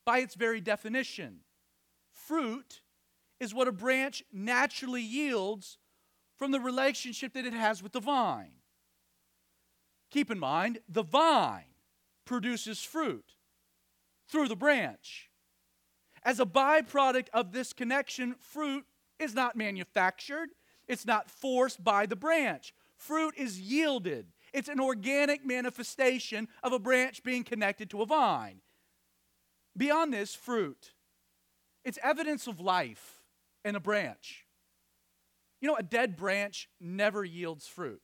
[0.04, 1.42] By its very definition,
[2.12, 2.82] fruit
[3.40, 5.78] is what a branch naturally yields
[6.40, 8.54] from the relationship that it has with the vine.
[10.10, 11.76] Keep in mind, the vine
[12.26, 13.36] produces fruit
[14.30, 15.30] through the branch.
[16.24, 18.86] As a byproduct of this connection, fruit
[19.20, 20.50] is not manufactured,
[20.88, 22.74] it's not forced by the branch.
[22.96, 24.28] Fruit is yielded.
[24.54, 28.62] It's an organic manifestation of a branch being connected to a vine.
[29.76, 30.94] Beyond this, fruit,
[31.86, 33.22] it's evidence of life
[33.64, 34.46] in a branch.
[35.62, 38.02] You know, a dead branch never yields fruit.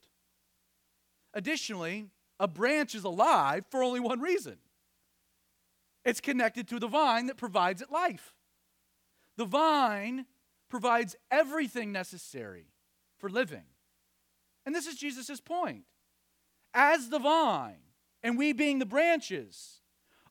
[1.33, 2.07] Additionally,
[2.39, 4.57] a branch is alive for only one reason
[6.05, 8.33] it's connected to the vine that provides it life.
[9.37, 10.25] The vine
[10.69, 12.65] provides everything necessary
[13.17, 13.63] for living.
[14.65, 15.83] And this is Jesus' point.
[16.73, 17.77] As the vine,
[18.21, 19.81] and we being the branches,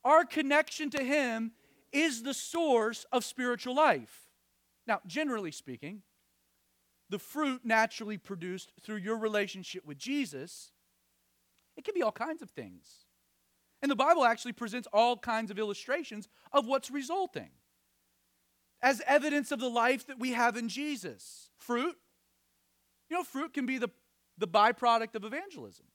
[0.04, 1.52] our connection to Him
[1.92, 4.28] is the source of spiritual life.
[4.86, 6.02] Now, generally speaking,
[7.08, 10.71] the fruit naturally produced through your relationship with Jesus,
[11.76, 13.06] it can be all kinds of things.
[13.80, 17.50] And the Bible actually presents all kinds of illustrations of what's resulting
[18.82, 21.50] as evidence of the life that we have in Jesus.
[21.56, 21.96] Fruit,
[23.08, 23.90] you know, fruit can be the,
[24.38, 25.86] the byproduct of evangelism.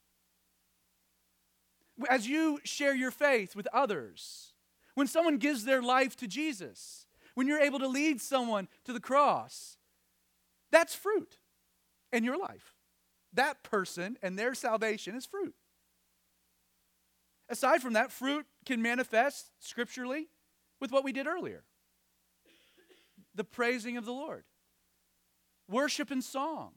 [2.09, 4.53] As you share your faith with others,
[4.95, 8.99] when someone gives their life to Jesus, when you're able to lead someone to the
[8.99, 9.77] cross,
[10.71, 11.37] that's fruit
[12.11, 12.73] in your life.
[13.33, 15.55] That person and their salvation is fruit.
[17.49, 20.27] Aside from that, fruit can manifest scripturally
[20.79, 21.63] with what we did earlier
[23.35, 24.43] the praising of the Lord,
[25.69, 26.71] worship and song,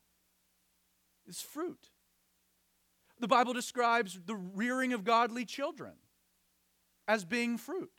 [1.26, 1.88] is fruit.
[3.18, 5.94] The Bible describes the rearing of godly children
[7.08, 7.90] as being fruit.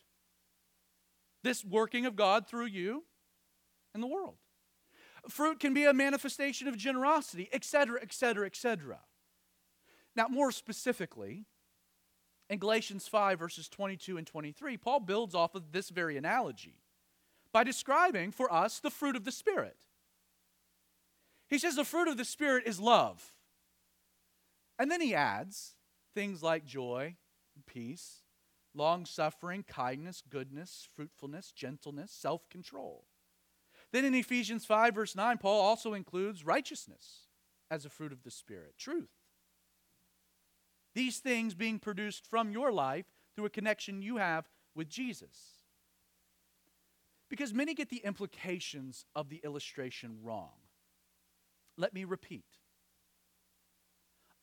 [1.44, 3.04] This working of God through you
[3.96, 4.36] in the world.
[5.28, 9.00] Fruit can be a manifestation of generosity, etc., etc., etc.
[10.16, 11.46] Now, more specifically,
[12.52, 16.76] in Galatians 5, verses 22 and 23, Paul builds off of this very analogy
[17.54, 19.78] by describing for us the fruit of the Spirit.
[21.48, 23.32] He says the fruit of the Spirit is love.
[24.78, 25.76] And then he adds
[26.14, 27.16] things like joy,
[27.66, 28.18] peace,
[28.76, 33.06] long suffering, kindness, goodness, fruitfulness, gentleness, self control.
[33.94, 37.28] Then in Ephesians 5, verse 9, Paul also includes righteousness
[37.70, 39.21] as a fruit of the Spirit, truth.
[40.94, 45.64] These things being produced from your life through a connection you have with Jesus.
[47.30, 50.52] Because many get the implications of the illustration wrong.
[51.78, 52.46] Let me repeat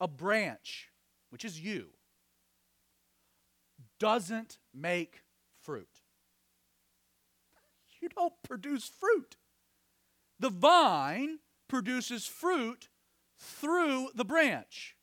[0.00, 0.88] a branch,
[1.30, 1.88] which is you,
[3.98, 5.22] doesn't make
[5.60, 6.02] fruit.
[8.00, 9.36] You don't produce fruit.
[10.38, 12.88] The vine produces fruit
[13.38, 14.96] through the branch.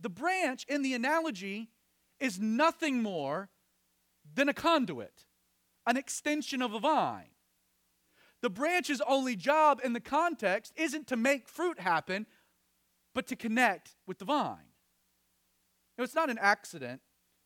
[0.00, 1.70] The branch, in the analogy,
[2.20, 3.50] is nothing more
[4.34, 5.24] than a conduit,
[5.86, 7.30] an extension of a vine.
[8.40, 12.26] The branch's only job in the context isn't to make fruit happen,
[13.14, 14.72] but to connect with the vine.
[15.96, 17.00] Now, it's not an accident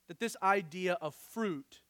[0.08, 1.80] that this idea of fruit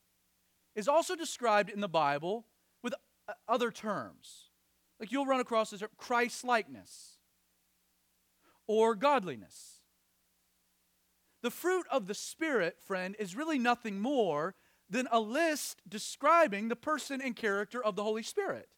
[0.77, 2.47] is also described in the Bible
[2.83, 2.95] with
[3.29, 4.51] uh, other terms.
[5.01, 7.17] Like you'll run across this Christ likeness
[8.69, 9.82] or godliness.
[11.43, 14.55] The fruit of the Spirit, friend, is really nothing more
[14.89, 18.69] than a list describing the person and character of the Holy Spirit.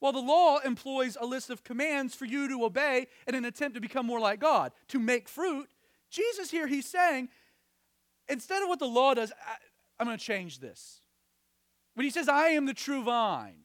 [0.00, 3.74] While the law employs a list of commands for you to obey in an attempt
[3.74, 5.68] to become more like God, to make fruit,
[6.10, 7.28] Jesus here, he's saying,
[8.28, 9.56] instead of what the law does, I,
[9.98, 11.00] I'm going to change this.
[11.94, 13.64] When he says, I am the true vine,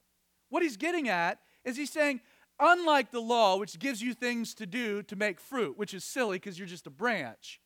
[0.49, 2.21] what he's getting at is he's saying,
[2.59, 6.37] unlike the law, which gives you things to do to make fruit, which is silly
[6.37, 7.59] because you're just a branch,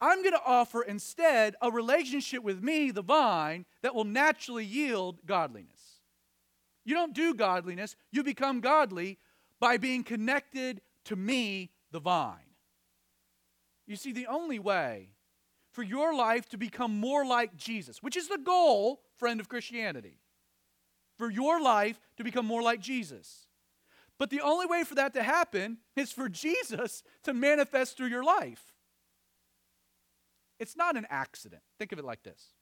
[0.00, 5.20] I'm going to offer instead a relationship with me, the vine, that will naturally yield
[5.24, 6.00] godliness.
[6.84, 9.18] You don't do godliness, you become godly
[9.60, 12.38] by being connected to me, the vine.
[13.86, 15.10] You see, the only way
[15.70, 20.18] for your life to become more like Jesus, which is the goal, friend of Christianity,
[21.16, 23.46] for your life to become more like Jesus.
[24.22, 28.22] But the only way for that to happen is for Jesus to manifest through your
[28.22, 28.72] life.
[30.60, 31.62] It's not an accident.
[31.76, 32.54] Think of it like this.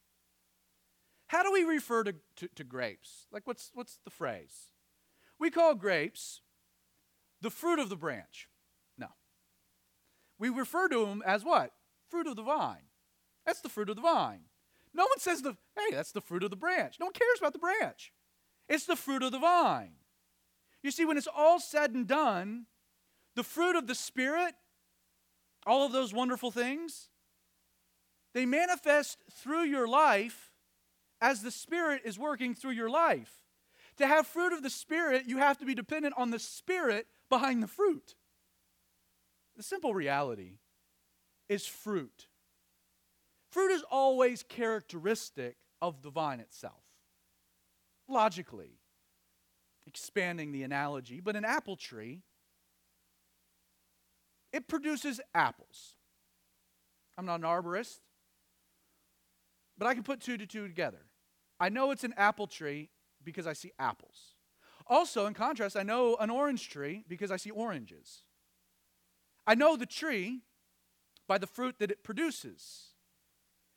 [1.27, 3.27] How do we refer to, to, to grapes?
[3.31, 4.73] Like, what's, what's the phrase?
[5.39, 6.41] We call grapes
[7.43, 8.49] the fruit of the branch.
[8.97, 9.09] No.
[10.39, 11.73] We refer to them as what?
[12.09, 12.89] Fruit of the vine.
[13.45, 14.45] That's the fruit of the vine.
[14.95, 16.97] No one says the, hey, that's the fruit of the branch.
[16.99, 18.15] No one cares about the branch.
[18.67, 19.97] It's the fruit of the vine.
[20.83, 22.67] You see, when it's all said and done,
[23.37, 24.55] the fruit of the Spirit,
[25.67, 27.09] all of those wonderful things,
[28.33, 30.53] they manifest through your life
[31.21, 33.45] as the Spirit is working through your life.
[33.99, 37.63] To have fruit of the Spirit, you have to be dependent on the Spirit behind
[37.63, 38.15] the fruit.
[39.57, 40.55] The simple reality
[41.49, 42.29] is fruit.
[43.51, 46.83] Fruit is always characteristic of the vine itself.
[48.09, 48.80] Logically,
[49.91, 52.23] expanding the analogy, but an apple tree,
[54.53, 55.97] it produces apples.
[57.19, 57.99] I'm not an arborist,
[59.77, 61.07] but I can put two to two together.
[61.59, 62.91] I know it's an apple tree
[63.25, 64.37] because I see apples.
[64.87, 68.23] Also, in contrast, I know an orange tree because I see oranges.
[69.45, 70.43] I know the tree
[71.27, 72.91] by the fruit that it produces.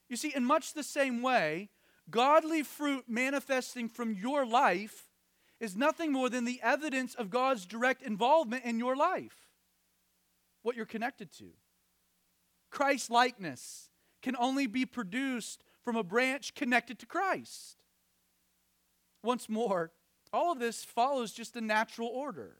[0.09, 1.69] You see, in much the same way,
[2.09, 5.02] godly fruit manifesting from your life
[5.63, 9.47] is nothing more than the evidence of God's direct involvement in your life,
[10.61, 11.51] what you're connected to.
[12.69, 13.89] Christ likeness
[14.21, 17.77] can only be produced from a branch connected to Christ.
[19.23, 19.93] Once more,
[20.33, 22.57] all of this follows just a natural order.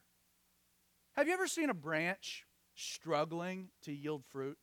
[1.17, 4.57] Have you ever seen a branch struggling to yield fruit?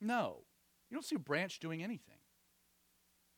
[0.00, 0.44] No.
[0.88, 2.16] You don't see a branch doing anything.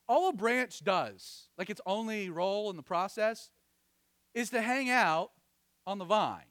[0.09, 3.51] All a branch does, like its only role in the process,
[4.33, 5.29] is to hang out
[5.85, 6.49] on the vine.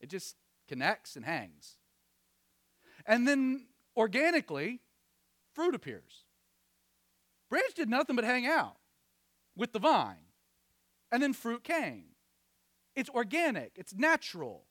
[0.00, 0.36] It just
[0.68, 1.76] connects and hangs.
[3.06, 4.80] And then organically,
[5.54, 6.24] fruit appears.
[7.48, 8.76] Branch did nothing but hang out
[9.56, 10.28] with the vine,
[11.10, 12.04] and then fruit came.
[12.94, 14.66] It's organic, it's natural,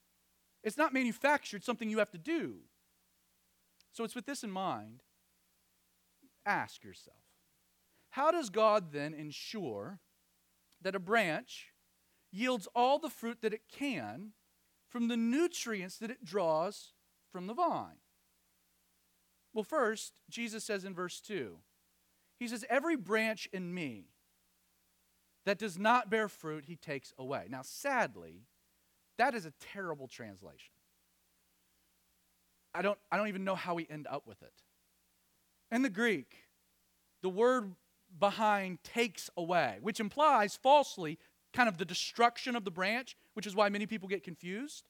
[0.63, 2.57] it's not manufactured, something you have to do.
[3.91, 5.01] So it's with this in mind.
[6.45, 7.28] Ask yourself
[8.19, 10.01] how does God then ensure
[10.81, 11.67] that a branch
[12.33, 14.33] yields all the fruit that it can
[14.89, 16.91] from the nutrients that it draws
[17.31, 18.01] from the vine?
[19.53, 21.59] Well, first, Jesus says in verse 2,
[22.37, 24.09] He says, Every branch in me
[25.45, 27.45] that does not bear fruit, He takes away.
[27.49, 28.41] Now, sadly,
[29.17, 30.73] that is a terrible translation.
[32.75, 34.55] I don't, I don't even know how we end up with it.
[35.71, 36.35] In the Greek,
[37.21, 37.75] the word
[38.17, 41.19] behind takes away, which implies falsely
[41.53, 44.85] kind of the destruction of the branch, which is why many people get confused.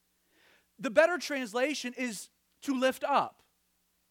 [0.77, 2.29] The better translation is
[2.63, 3.41] to lift up.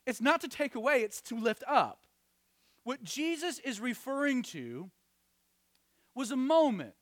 [0.07, 2.07] It's not to take away, it's to lift up.
[2.85, 4.91] What Jesus is referring to
[6.15, 6.95] was a moment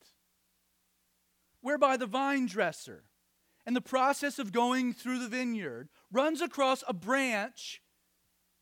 [1.61, 3.05] whereby the vine dresser,
[3.67, 7.81] in the process of going through the vineyard, runs across a branch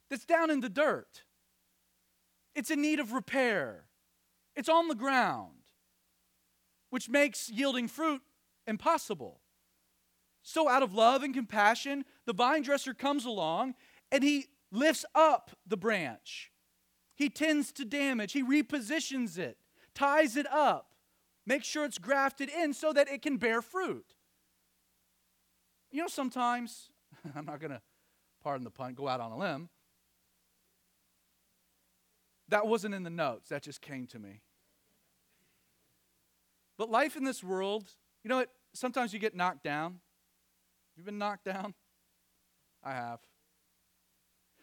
[0.08, 1.23] that's down in the dirt.
[2.54, 3.86] It's in need of repair,
[4.54, 5.54] it's on the ground,
[6.90, 8.22] which makes yielding fruit
[8.66, 9.40] impossible.
[10.42, 13.74] So, out of love and compassion, the vine dresser comes along
[14.12, 16.52] and he lifts up the branch.
[17.14, 19.56] He tends to damage, he repositions it,
[19.94, 20.94] ties it up,
[21.46, 24.14] makes sure it's grafted in so that it can bear fruit.
[25.90, 26.90] You know, sometimes,
[27.34, 27.80] I'm not going to,
[28.42, 29.68] pardon the pun, go out on a limb.
[32.48, 34.42] That wasn't in the notes, that just came to me.
[36.76, 37.88] But life in this world,
[38.22, 38.50] you know what?
[38.74, 40.00] Sometimes you get knocked down.
[40.96, 41.74] You've been knocked down?
[42.82, 43.20] I have.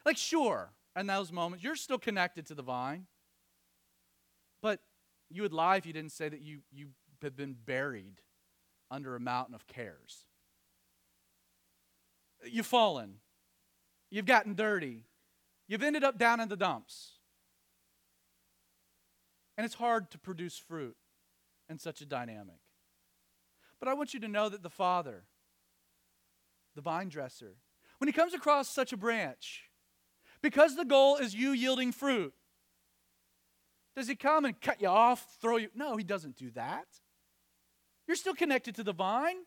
[0.05, 3.07] Like, sure, in those moments, you're still connected to the vine.
[4.61, 4.79] But
[5.29, 6.89] you would lie if you didn't say that you, you
[7.21, 8.21] have been buried
[8.89, 10.25] under a mountain of cares.
[12.45, 13.15] You've fallen.
[14.09, 15.05] You've gotten dirty.
[15.67, 17.13] You've ended up down in the dumps.
[19.61, 20.95] And it's hard to produce fruit
[21.69, 22.61] in such a dynamic.
[23.79, 25.25] But I want you to know that the Father,
[26.73, 27.57] the vine dresser,
[27.99, 29.65] when he comes across such a branch,
[30.41, 32.33] because the goal is you yielding fruit,
[33.95, 35.69] does he come and cut you off, throw you?
[35.75, 36.87] No, he doesn't do that.
[38.07, 39.43] You're still connected to the vine.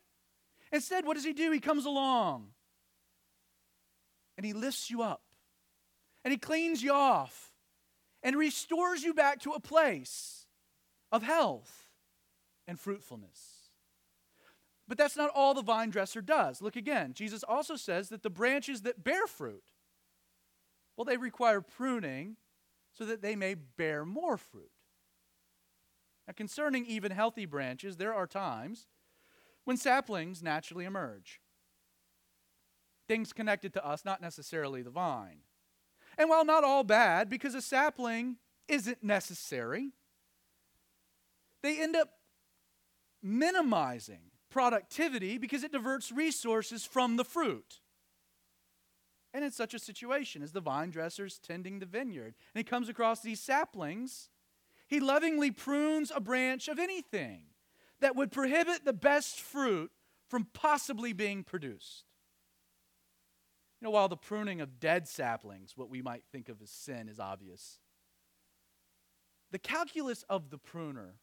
[0.71, 1.51] Instead, what does he do?
[1.51, 2.51] He comes along
[4.37, 5.23] and he lifts you up
[6.23, 7.51] and he cleans you off
[8.25, 10.47] and restores you back to a place
[11.11, 11.89] of health
[12.67, 13.69] and fruitfulness.
[14.87, 16.59] But that's not all the vine dresser does.
[16.59, 17.13] Look again.
[17.13, 19.63] Jesus also says that the branches that bear fruit,
[20.97, 22.37] well, they require pruning
[22.93, 24.71] so that they may bear more fruit.
[26.27, 28.87] Now, concerning even healthy branches, there are times
[29.65, 31.41] when saplings naturally emerge.
[33.07, 35.41] Things connected to us, not necessarily the vine.
[36.17, 38.37] And while not all bad, because a sapling
[38.67, 39.91] isn't necessary,
[41.61, 42.09] they end up
[43.21, 47.81] minimizing productivity because it diverts resources from the fruit.
[49.33, 52.87] And in such a situation, as the vine dresser's tending the vineyard, and he comes
[52.87, 54.29] across these saplings,
[54.87, 57.41] he lovingly prunes a branch of anything
[57.99, 59.91] that would prohibit the best fruit
[60.29, 62.05] from possibly being produced.
[63.79, 67.09] You know, while the pruning of dead saplings, what we might think of as sin,
[67.09, 67.79] is obvious,
[69.51, 71.15] the calculus of the pruner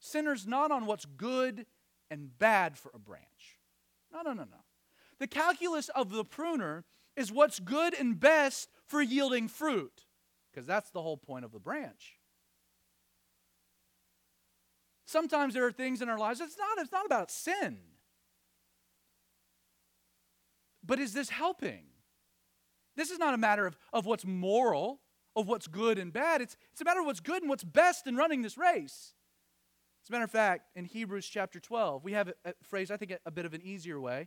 [0.00, 1.66] centers not on what's good
[2.10, 3.58] and bad for a branch.
[4.12, 4.64] No, no, no, no.
[5.18, 6.84] The calculus of the pruner
[7.16, 10.06] is what's good and best for yielding fruit,
[10.50, 12.18] because that's the whole point of the branch.
[15.04, 17.78] Sometimes there are things in our lives, it's not, it's not about sin.
[20.84, 21.84] But is this helping?
[22.98, 25.00] This is not a matter of, of what's moral,
[25.36, 26.42] of what's good and bad.
[26.42, 29.14] It's, it's a matter of what's good and what's best in running this race.
[30.04, 32.96] As a matter of fact, in Hebrews chapter 12, we have a, a phrase, I
[32.96, 34.26] think, a, a bit of an easier way.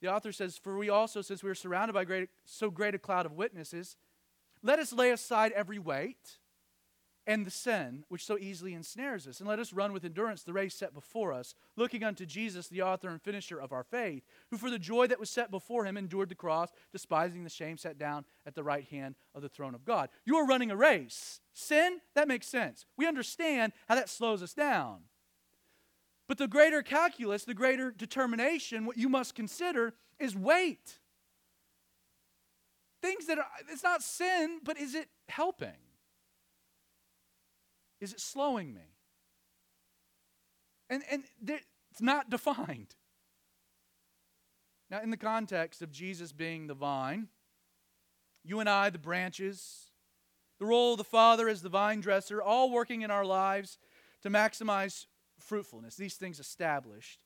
[0.00, 3.00] The author says, For we also, since we are surrounded by great, so great a
[3.00, 3.96] cloud of witnesses,
[4.62, 6.38] let us lay aside every weight
[7.26, 10.52] and the sin which so easily ensnares us, and let us run with endurance the
[10.52, 14.58] race set before us, looking unto Jesus, the author and finisher of our faith, who
[14.58, 17.98] for the joy that was set before him endured the cross, despising the shame, sat
[17.98, 20.08] down at the right hand of the throne of God.
[20.24, 21.40] You are running a race.
[21.52, 22.86] Sin, that makes sense.
[22.96, 25.02] We understand how that slows us down.
[26.28, 30.98] But the greater calculus, the greater determination, what you must consider is weight.
[33.00, 35.74] Things that are, it's not sin, but is it helping?
[38.02, 38.80] Is it slowing me?
[40.90, 42.96] And, and it's not defined.
[44.90, 47.28] Now, in the context of Jesus being the vine,
[48.44, 49.92] you and I, the branches,
[50.58, 53.78] the role of the Father as the vine dresser, all working in our lives
[54.22, 55.06] to maximize
[55.38, 57.22] fruitfulness, these things established,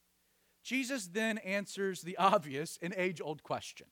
[0.62, 3.87] Jesus then answers the obvious and age old question.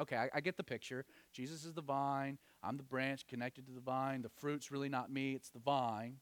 [0.00, 1.04] Okay, I, I, get the picture.
[1.32, 2.38] Jesus is the vine.
[2.62, 4.22] I'm the branch connected to the vine.
[4.22, 6.16] The fruit's really not me, it's the vine.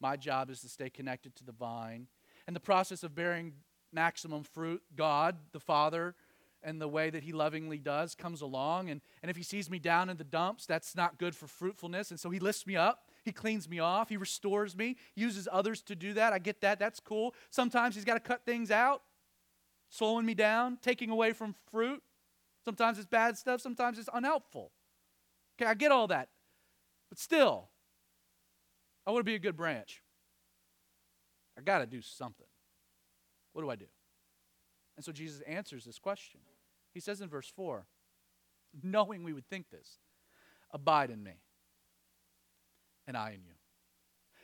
[0.00, 2.08] My job is to stay connected to the vine.
[2.46, 3.52] And the process of bearing
[3.92, 6.14] maximum fruit, God, the Father,
[6.62, 8.90] and the way that He lovingly does comes along.
[8.90, 12.10] And, and if He sees me down in the dumps, that's not good for fruitfulness.
[12.10, 14.08] And so He lifts me up he cleans me off.
[14.08, 16.32] He restores me, uses others to do that.
[16.32, 16.78] I get that.
[16.78, 17.34] That's cool.
[17.50, 19.02] Sometimes He's got to cut things out,
[19.88, 22.02] slowing me down, taking away from fruit.
[22.64, 24.70] Sometimes it's bad stuff, sometimes it's unhelpful.
[25.56, 26.28] Okay, I get all that.
[27.08, 27.68] But still,
[29.06, 30.02] I want to be a good branch.
[31.58, 32.46] I got to do something.
[33.52, 33.86] What do I do?
[34.96, 36.40] And so Jesus answers this question.
[36.94, 37.86] He says in verse 4,
[38.82, 39.98] knowing we would think this,
[40.70, 41.42] abide in me
[43.06, 43.54] and I in you.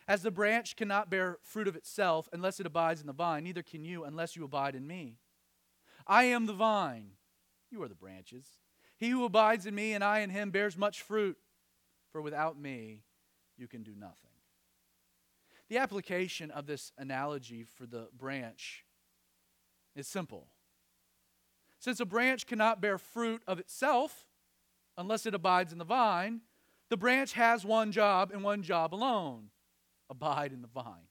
[0.06, 3.62] As the branch cannot bear fruit of itself unless it abides in the vine, neither
[3.62, 5.18] can you unless you abide in me.
[6.06, 7.12] I am the vine,
[7.70, 8.46] you are the branches.
[8.98, 11.38] He who abides in me and I in him bears much fruit,
[12.10, 13.04] for without me
[13.56, 14.14] you can do nothing.
[15.68, 18.84] The application of this analogy for the branch
[19.94, 20.48] is simple.
[21.78, 24.26] Since a branch cannot bear fruit of itself
[24.96, 26.40] unless it abides in the vine,
[26.88, 29.50] the branch has one job and one job alone
[30.10, 31.06] abide in the vine.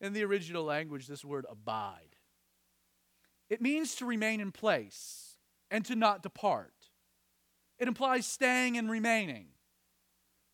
[0.00, 2.16] In the original language, this word abide.
[3.48, 5.29] It means to remain in place
[5.70, 6.74] and to not depart.
[7.78, 9.46] It implies staying and remaining.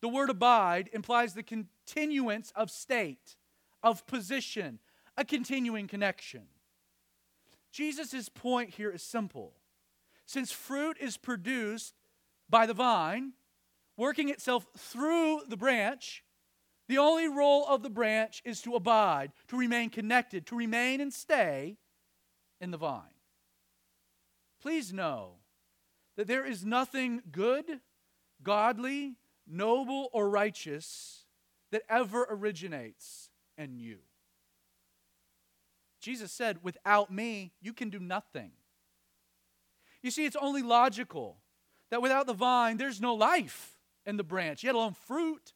[0.01, 3.35] The word abide implies the continuance of state,
[3.83, 4.79] of position,
[5.17, 6.43] a continuing connection.
[7.71, 9.53] Jesus' point here is simple.
[10.25, 11.95] Since fruit is produced
[12.49, 13.33] by the vine,
[13.97, 16.23] working itself through the branch,
[16.87, 21.13] the only role of the branch is to abide, to remain connected, to remain and
[21.13, 21.77] stay
[22.61, 23.16] in the vine.
[24.61, 25.35] Please know
[26.15, 27.65] that there is nothing good,
[28.43, 29.15] godly,
[29.47, 31.25] noble, or righteous
[31.71, 33.99] that ever originates in you.
[35.99, 38.51] Jesus said, Without me, you can do nothing.
[40.01, 41.37] You see, it's only logical
[41.89, 45.53] that without the vine, there's no life in the branch, yet alone fruit.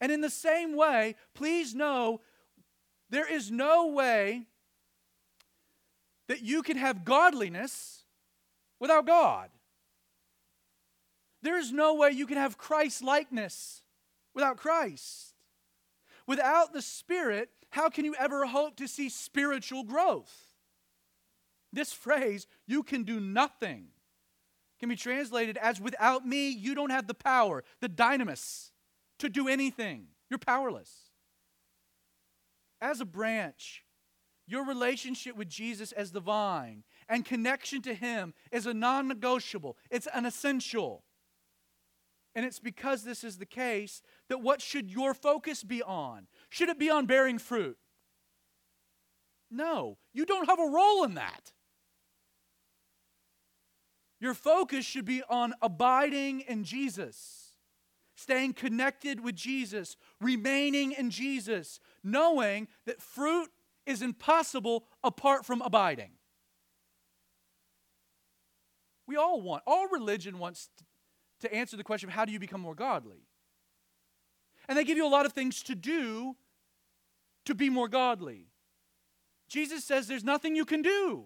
[0.00, 2.20] And in the same way, please know
[3.10, 4.46] there is no way
[6.32, 8.04] that you can have godliness
[8.80, 9.50] without God.
[11.42, 13.82] There is no way you can have Christ likeness
[14.34, 15.34] without Christ.
[16.26, 20.32] Without the Spirit, how can you ever hope to see spiritual growth?
[21.70, 23.88] This phrase, you can do nothing,
[24.80, 28.70] can be translated as without me, you don't have the power, the dynamis,
[29.18, 30.06] to do anything.
[30.30, 31.10] You're powerless.
[32.80, 33.81] As a branch,
[34.52, 39.76] your relationship with Jesus as the vine and connection to Him is a non negotiable,
[39.90, 41.02] it's an essential.
[42.34, 46.26] And it's because this is the case that what should your focus be on?
[46.48, 47.76] Should it be on bearing fruit?
[49.50, 51.52] No, you don't have a role in that.
[54.18, 57.54] Your focus should be on abiding in Jesus,
[58.16, 63.50] staying connected with Jesus, remaining in Jesus, knowing that fruit
[63.86, 66.12] is impossible apart from abiding.
[69.06, 70.70] We all want, all religion wants
[71.40, 73.26] to answer the question of how do you become more godly?
[74.68, 76.36] And they give you a lot of things to do
[77.44, 78.46] to be more godly.
[79.48, 81.24] Jesus says there's nothing you can do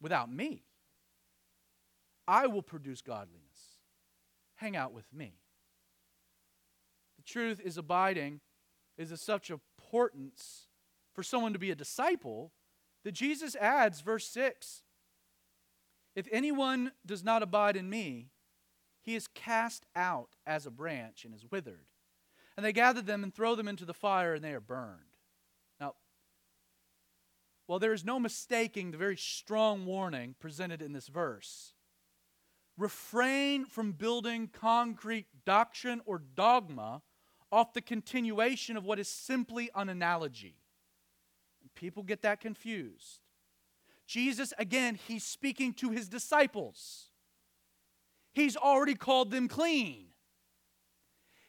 [0.00, 0.64] without me.
[2.28, 3.80] I will produce godliness.
[4.56, 5.32] Hang out with me.
[7.16, 8.40] The truth is, abiding
[8.96, 10.66] is of such importance
[11.20, 12.50] for someone to be a disciple
[13.04, 14.84] that Jesus adds, verse 6
[16.16, 18.30] If anyone does not abide in me,
[19.02, 21.84] he is cast out as a branch and is withered.
[22.56, 25.18] And they gather them and throw them into the fire, and they are burned.
[25.78, 25.92] Now,
[27.66, 31.74] while there is no mistaking the very strong warning presented in this verse,
[32.78, 37.02] refrain from building concrete doctrine or dogma
[37.52, 40.59] off the continuation of what is simply an analogy.
[41.80, 43.20] People get that confused.
[44.06, 47.06] Jesus, again, he's speaking to his disciples.
[48.34, 50.08] He's already called them clean.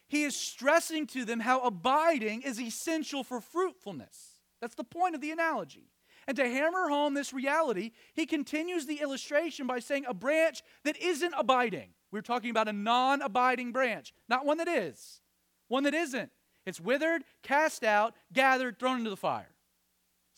[0.08, 4.40] He is stressing to them how abiding is essential for fruitfulness.
[4.62, 5.90] That's the point of the analogy.
[6.28, 10.96] And to hammer home this reality, he continues the illustration by saying a branch that
[10.98, 11.90] isn't abiding.
[12.10, 15.20] We're talking about a non abiding branch, not one that is,
[15.68, 16.32] one that isn't.
[16.66, 19.50] It's withered, cast out, gathered, thrown into the fire.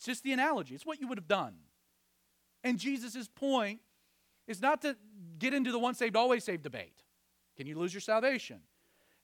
[0.04, 1.54] It's just the analogy, it's what you would have done.
[2.62, 3.80] And Jesus' point
[4.46, 4.98] is not to
[5.38, 7.02] get into the once saved, always saved debate.
[7.56, 8.60] Can you lose your salvation?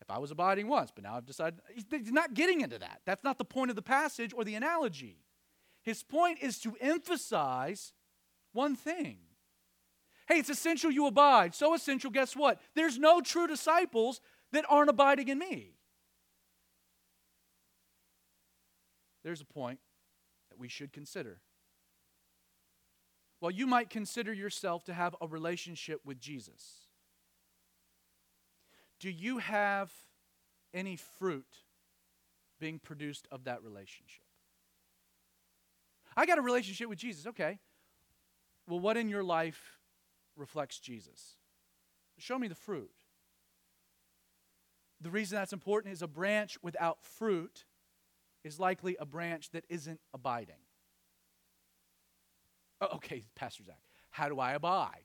[0.01, 3.03] If I was abiding once, but now I've decided, he's not getting into that.
[3.05, 5.19] That's not the point of the passage or the analogy.
[5.83, 7.93] His point is to emphasize
[8.55, 9.19] one thing.
[10.29, 11.55] Hey, it's essential you abide.
[11.55, 12.59] So essential, guess what?
[12.75, 14.23] There's no true disciples
[14.53, 15.75] that aren't abiding in me.
[19.23, 19.79] There's a point
[20.61, 21.41] we should consider.
[23.41, 26.87] Well, you might consider yourself to have a relationship with Jesus.
[29.01, 29.91] Do you have
[30.75, 31.47] any fruit
[32.61, 34.23] being produced of that relationship?
[36.17, 37.27] I got a relationship with Jesus.
[37.27, 37.59] Okay.
[38.69, 39.79] Well, what in your life
[40.37, 41.37] reflects Jesus?
[42.19, 42.91] Show me the fruit.
[45.01, 47.65] The reason that's important is a branch without fruit
[48.45, 50.55] is likely a branch that isn't abiding.
[52.81, 55.05] Oh, okay, Pastor Zach, how do I abide?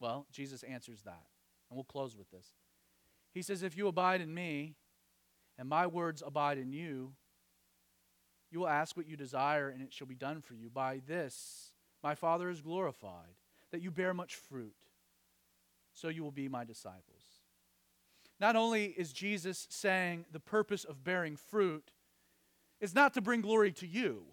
[0.00, 1.26] Well, Jesus answers that.
[1.70, 2.52] And we'll close with this.
[3.32, 4.74] He says, If you abide in me,
[5.58, 7.12] and my words abide in you,
[8.50, 10.70] you will ask what you desire, and it shall be done for you.
[10.70, 13.34] By this, my Father is glorified,
[13.72, 14.76] that you bear much fruit,
[15.92, 17.15] so you will be my disciples.
[18.38, 21.92] Not only is Jesus saying the purpose of bearing fruit
[22.80, 24.24] is not to bring glory to you,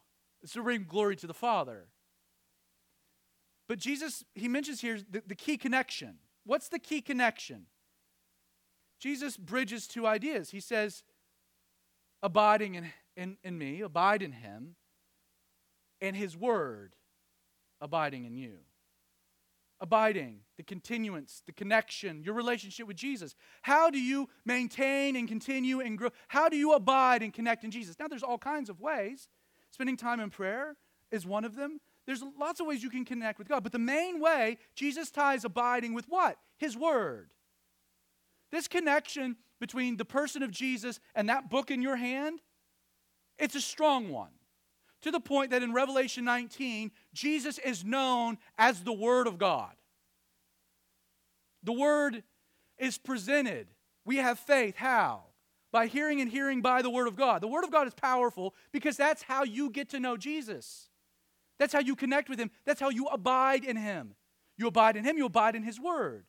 [0.41, 1.87] it's to bring glory to the Father.
[3.69, 6.15] But Jesus, he mentions here the, the key connection.
[6.45, 7.67] What's the key connection?
[8.99, 10.51] Jesus bridges two ideas.
[10.51, 11.03] He says,
[12.21, 14.75] abiding in in, in me, abide in him,
[16.01, 16.95] and his word
[17.79, 18.59] abiding in you.
[19.83, 23.35] Abiding, the continuance, the connection, your relationship with Jesus.
[23.63, 26.09] How do you maintain and continue and grow?
[26.29, 27.99] How do you abide and connect in Jesus?
[27.99, 29.27] Now, there's all kinds of ways.
[29.71, 30.77] Spending time in prayer
[31.11, 31.81] is one of them.
[32.07, 35.43] There's lots of ways you can connect with God, but the main way Jesus ties
[35.43, 36.37] abiding with what?
[36.57, 37.31] His Word.
[38.53, 42.39] This connection between the person of Jesus and that book in your hand,
[43.37, 44.31] it's a strong one.
[45.03, 49.73] To the point that in Revelation 19, Jesus is known as the Word of God.
[51.63, 52.23] The Word
[52.77, 53.67] is presented.
[54.05, 54.75] We have faith.
[54.75, 55.23] How?
[55.71, 57.41] By hearing and hearing by the Word of God.
[57.41, 60.89] The Word of God is powerful because that's how you get to know Jesus.
[61.59, 62.51] That's how you connect with Him.
[62.65, 64.15] That's how you abide in Him.
[64.57, 66.25] You abide in Him, you abide in His Word.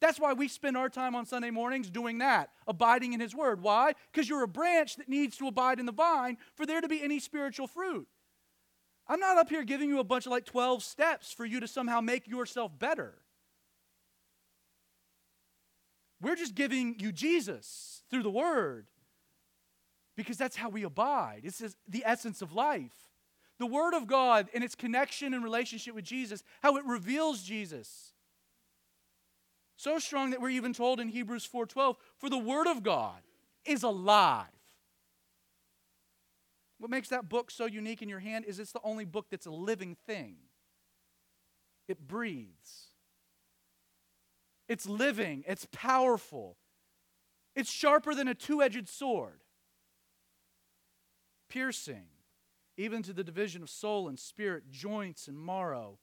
[0.00, 3.62] That's why we spend our time on Sunday mornings doing that, abiding in His Word.
[3.62, 3.94] Why?
[4.12, 7.02] Because you're a branch that needs to abide in the vine for there to be
[7.02, 8.06] any spiritual fruit.
[9.08, 11.68] I'm not up here giving you a bunch of like 12 steps for you to
[11.68, 13.14] somehow make yourself better.
[16.20, 18.86] We're just giving you Jesus through the Word
[20.16, 21.40] because that's how we abide.
[21.44, 22.92] It's the essence of life.
[23.58, 28.07] The Word of God and its connection and relationship with Jesus, how it reveals Jesus.
[29.78, 33.22] So strong that we're even told in Hebrews 4:12, for the Word of God
[33.64, 34.48] is alive.
[36.78, 39.46] What makes that book so unique in your hand is it's the only book that's
[39.46, 40.36] a living thing.
[41.86, 42.88] It breathes.
[44.66, 46.58] It's living, it's powerful.
[47.54, 49.44] It's sharper than a two edged sword,
[51.48, 52.08] piercing,
[52.76, 56.00] even to the division of soul and spirit, joints and marrow.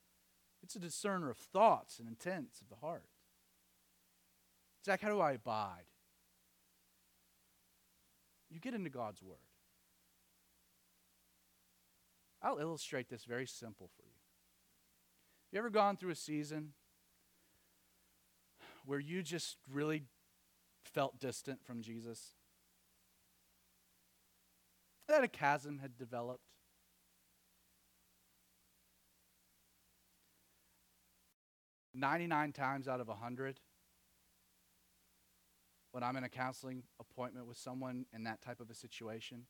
[0.63, 3.09] It's a discerner of thoughts and intents of the heart.
[4.85, 5.87] Zach, how do I abide?
[8.51, 9.39] You get into God's Word.
[12.39, 14.09] I'll illustrate this very simple for you.
[14.09, 16.73] Have you ever gone through a season
[18.85, 20.03] where you just really
[20.83, 22.35] felt distant from Jesus?
[25.07, 26.43] That a chasm had developed.
[31.95, 33.59] Ninety-nine times out of a hundred,
[35.95, 39.45] when I'm in a counseling appointment with someone in that type of a situation,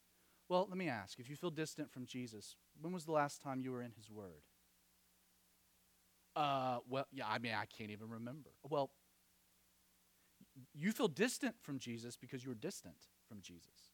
[0.48, 3.62] well, let me ask if you feel distant from Jesus, when was the last time
[3.62, 4.44] you were in His Word?
[6.36, 8.52] Uh, well, yeah, I mean, I can't even remember.
[8.70, 8.92] Well,
[10.76, 13.90] you feel distant from Jesus because you're distant from Jesus,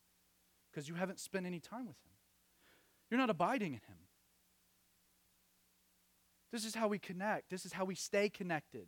[0.69, 2.11] because you haven't spent any time with Him.
[3.09, 4.09] You're not abiding in Him.
[6.51, 8.87] This is how we connect, this is how we stay connected.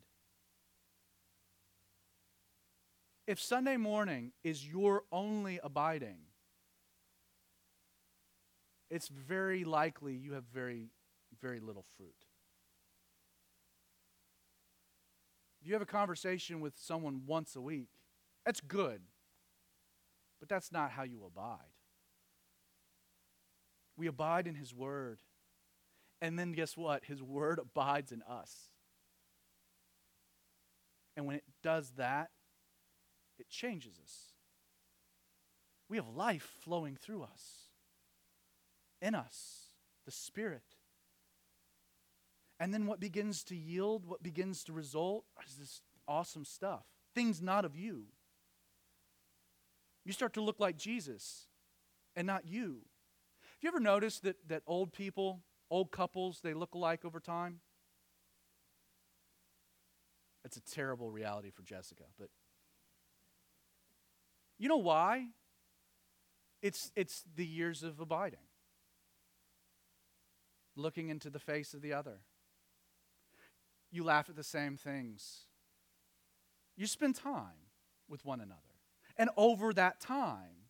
[3.25, 6.17] If Sunday morning is your only abiding,
[8.89, 10.89] it's very likely you have very,
[11.41, 12.13] very little fruit.
[15.61, 17.87] If you have a conversation with someone once a week,
[18.45, 19.01] that's good,
[20.41, 21.57] but that's not how you abide.
[23.95, 25.19] We abide in His Word.
[26.21, 27.05] And then guess what?
[27.05, 28.69] His Word abides in us.
[31.15, 32.29] And when it does that,
[33.43, 34.31] it changes us.
[35.89, 37.69] We have life flowing through us,
[39.01, 39.67] in us,
[40.05, 40.63] the Spirit.
[42.59, 46.85] And then what begins to yield, what begins to result, is this awesome stuff.
[47.13, 48.05] Things not of you.
[50.05, 51.47] You start to look like Jesus
[52.15, 52.81] and not you.
[53.41, 57.59] Have you ever noticed that, that old people, old couples, they look alike over time?
[60.45, 62.29] It's a terrible reality for Jessica, but
[64.63, 65.27] you know why?
[66.61, 68.39] It's, it's the years of abiding,
[70.77, 72.21] looking into the face of the other.
[73.91, 75.47] You laugh at the same things.
[76.77, 77.67] You spend time
[78.07, 78.61] with one another.
[79.17, 80.69] And over that time,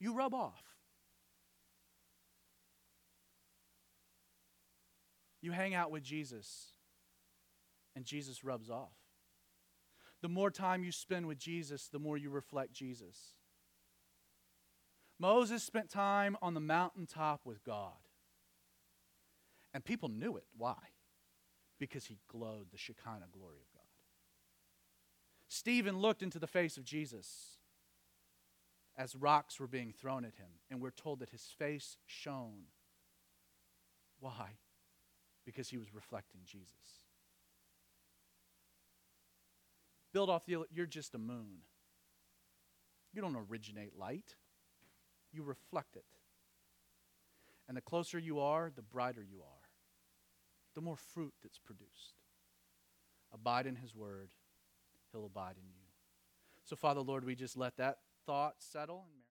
[0.00, 0.64] you rub off.
[5.40, 6.72] You hang out with Jesus,
[7.94, 9.05] and Jesus rubs off.
[10.22, 13.34] The more time you spend with Jesus, the more you reflect Jesus.
[15.18, 17.92] Moses spent time on the mountaintop with God.
[19.72, 20.44] And people knew it.
[20.56, 20.76] Why?
[21.78, 23.82] Because he glowed the Shekinah glory of God.
[25.48, 27.58] Stephen looked into the face of Jesus
[28.96, 32.64] as rocks were being thrown at him, and we're told that his face shone.
[34.18, 34.52] Why?
[35.44, 37.05] Because he was reflecting Jesus.
[40.16, 41.58] Build off the, you're just a moon.
[43.12, 44.34] You don't originate light,
[45.30, 46.06] you reflect it.
[47.68, 49.68] And the closer you are, the brighter you are,
[50.74, 52.14] the more fruit that's produced.
[53.30, 54.30] Abide in His Word,
[55.12, 55.84] He'll abide in you.
[56.64, 59.04] So, Father, Lord, we just let that thought settle.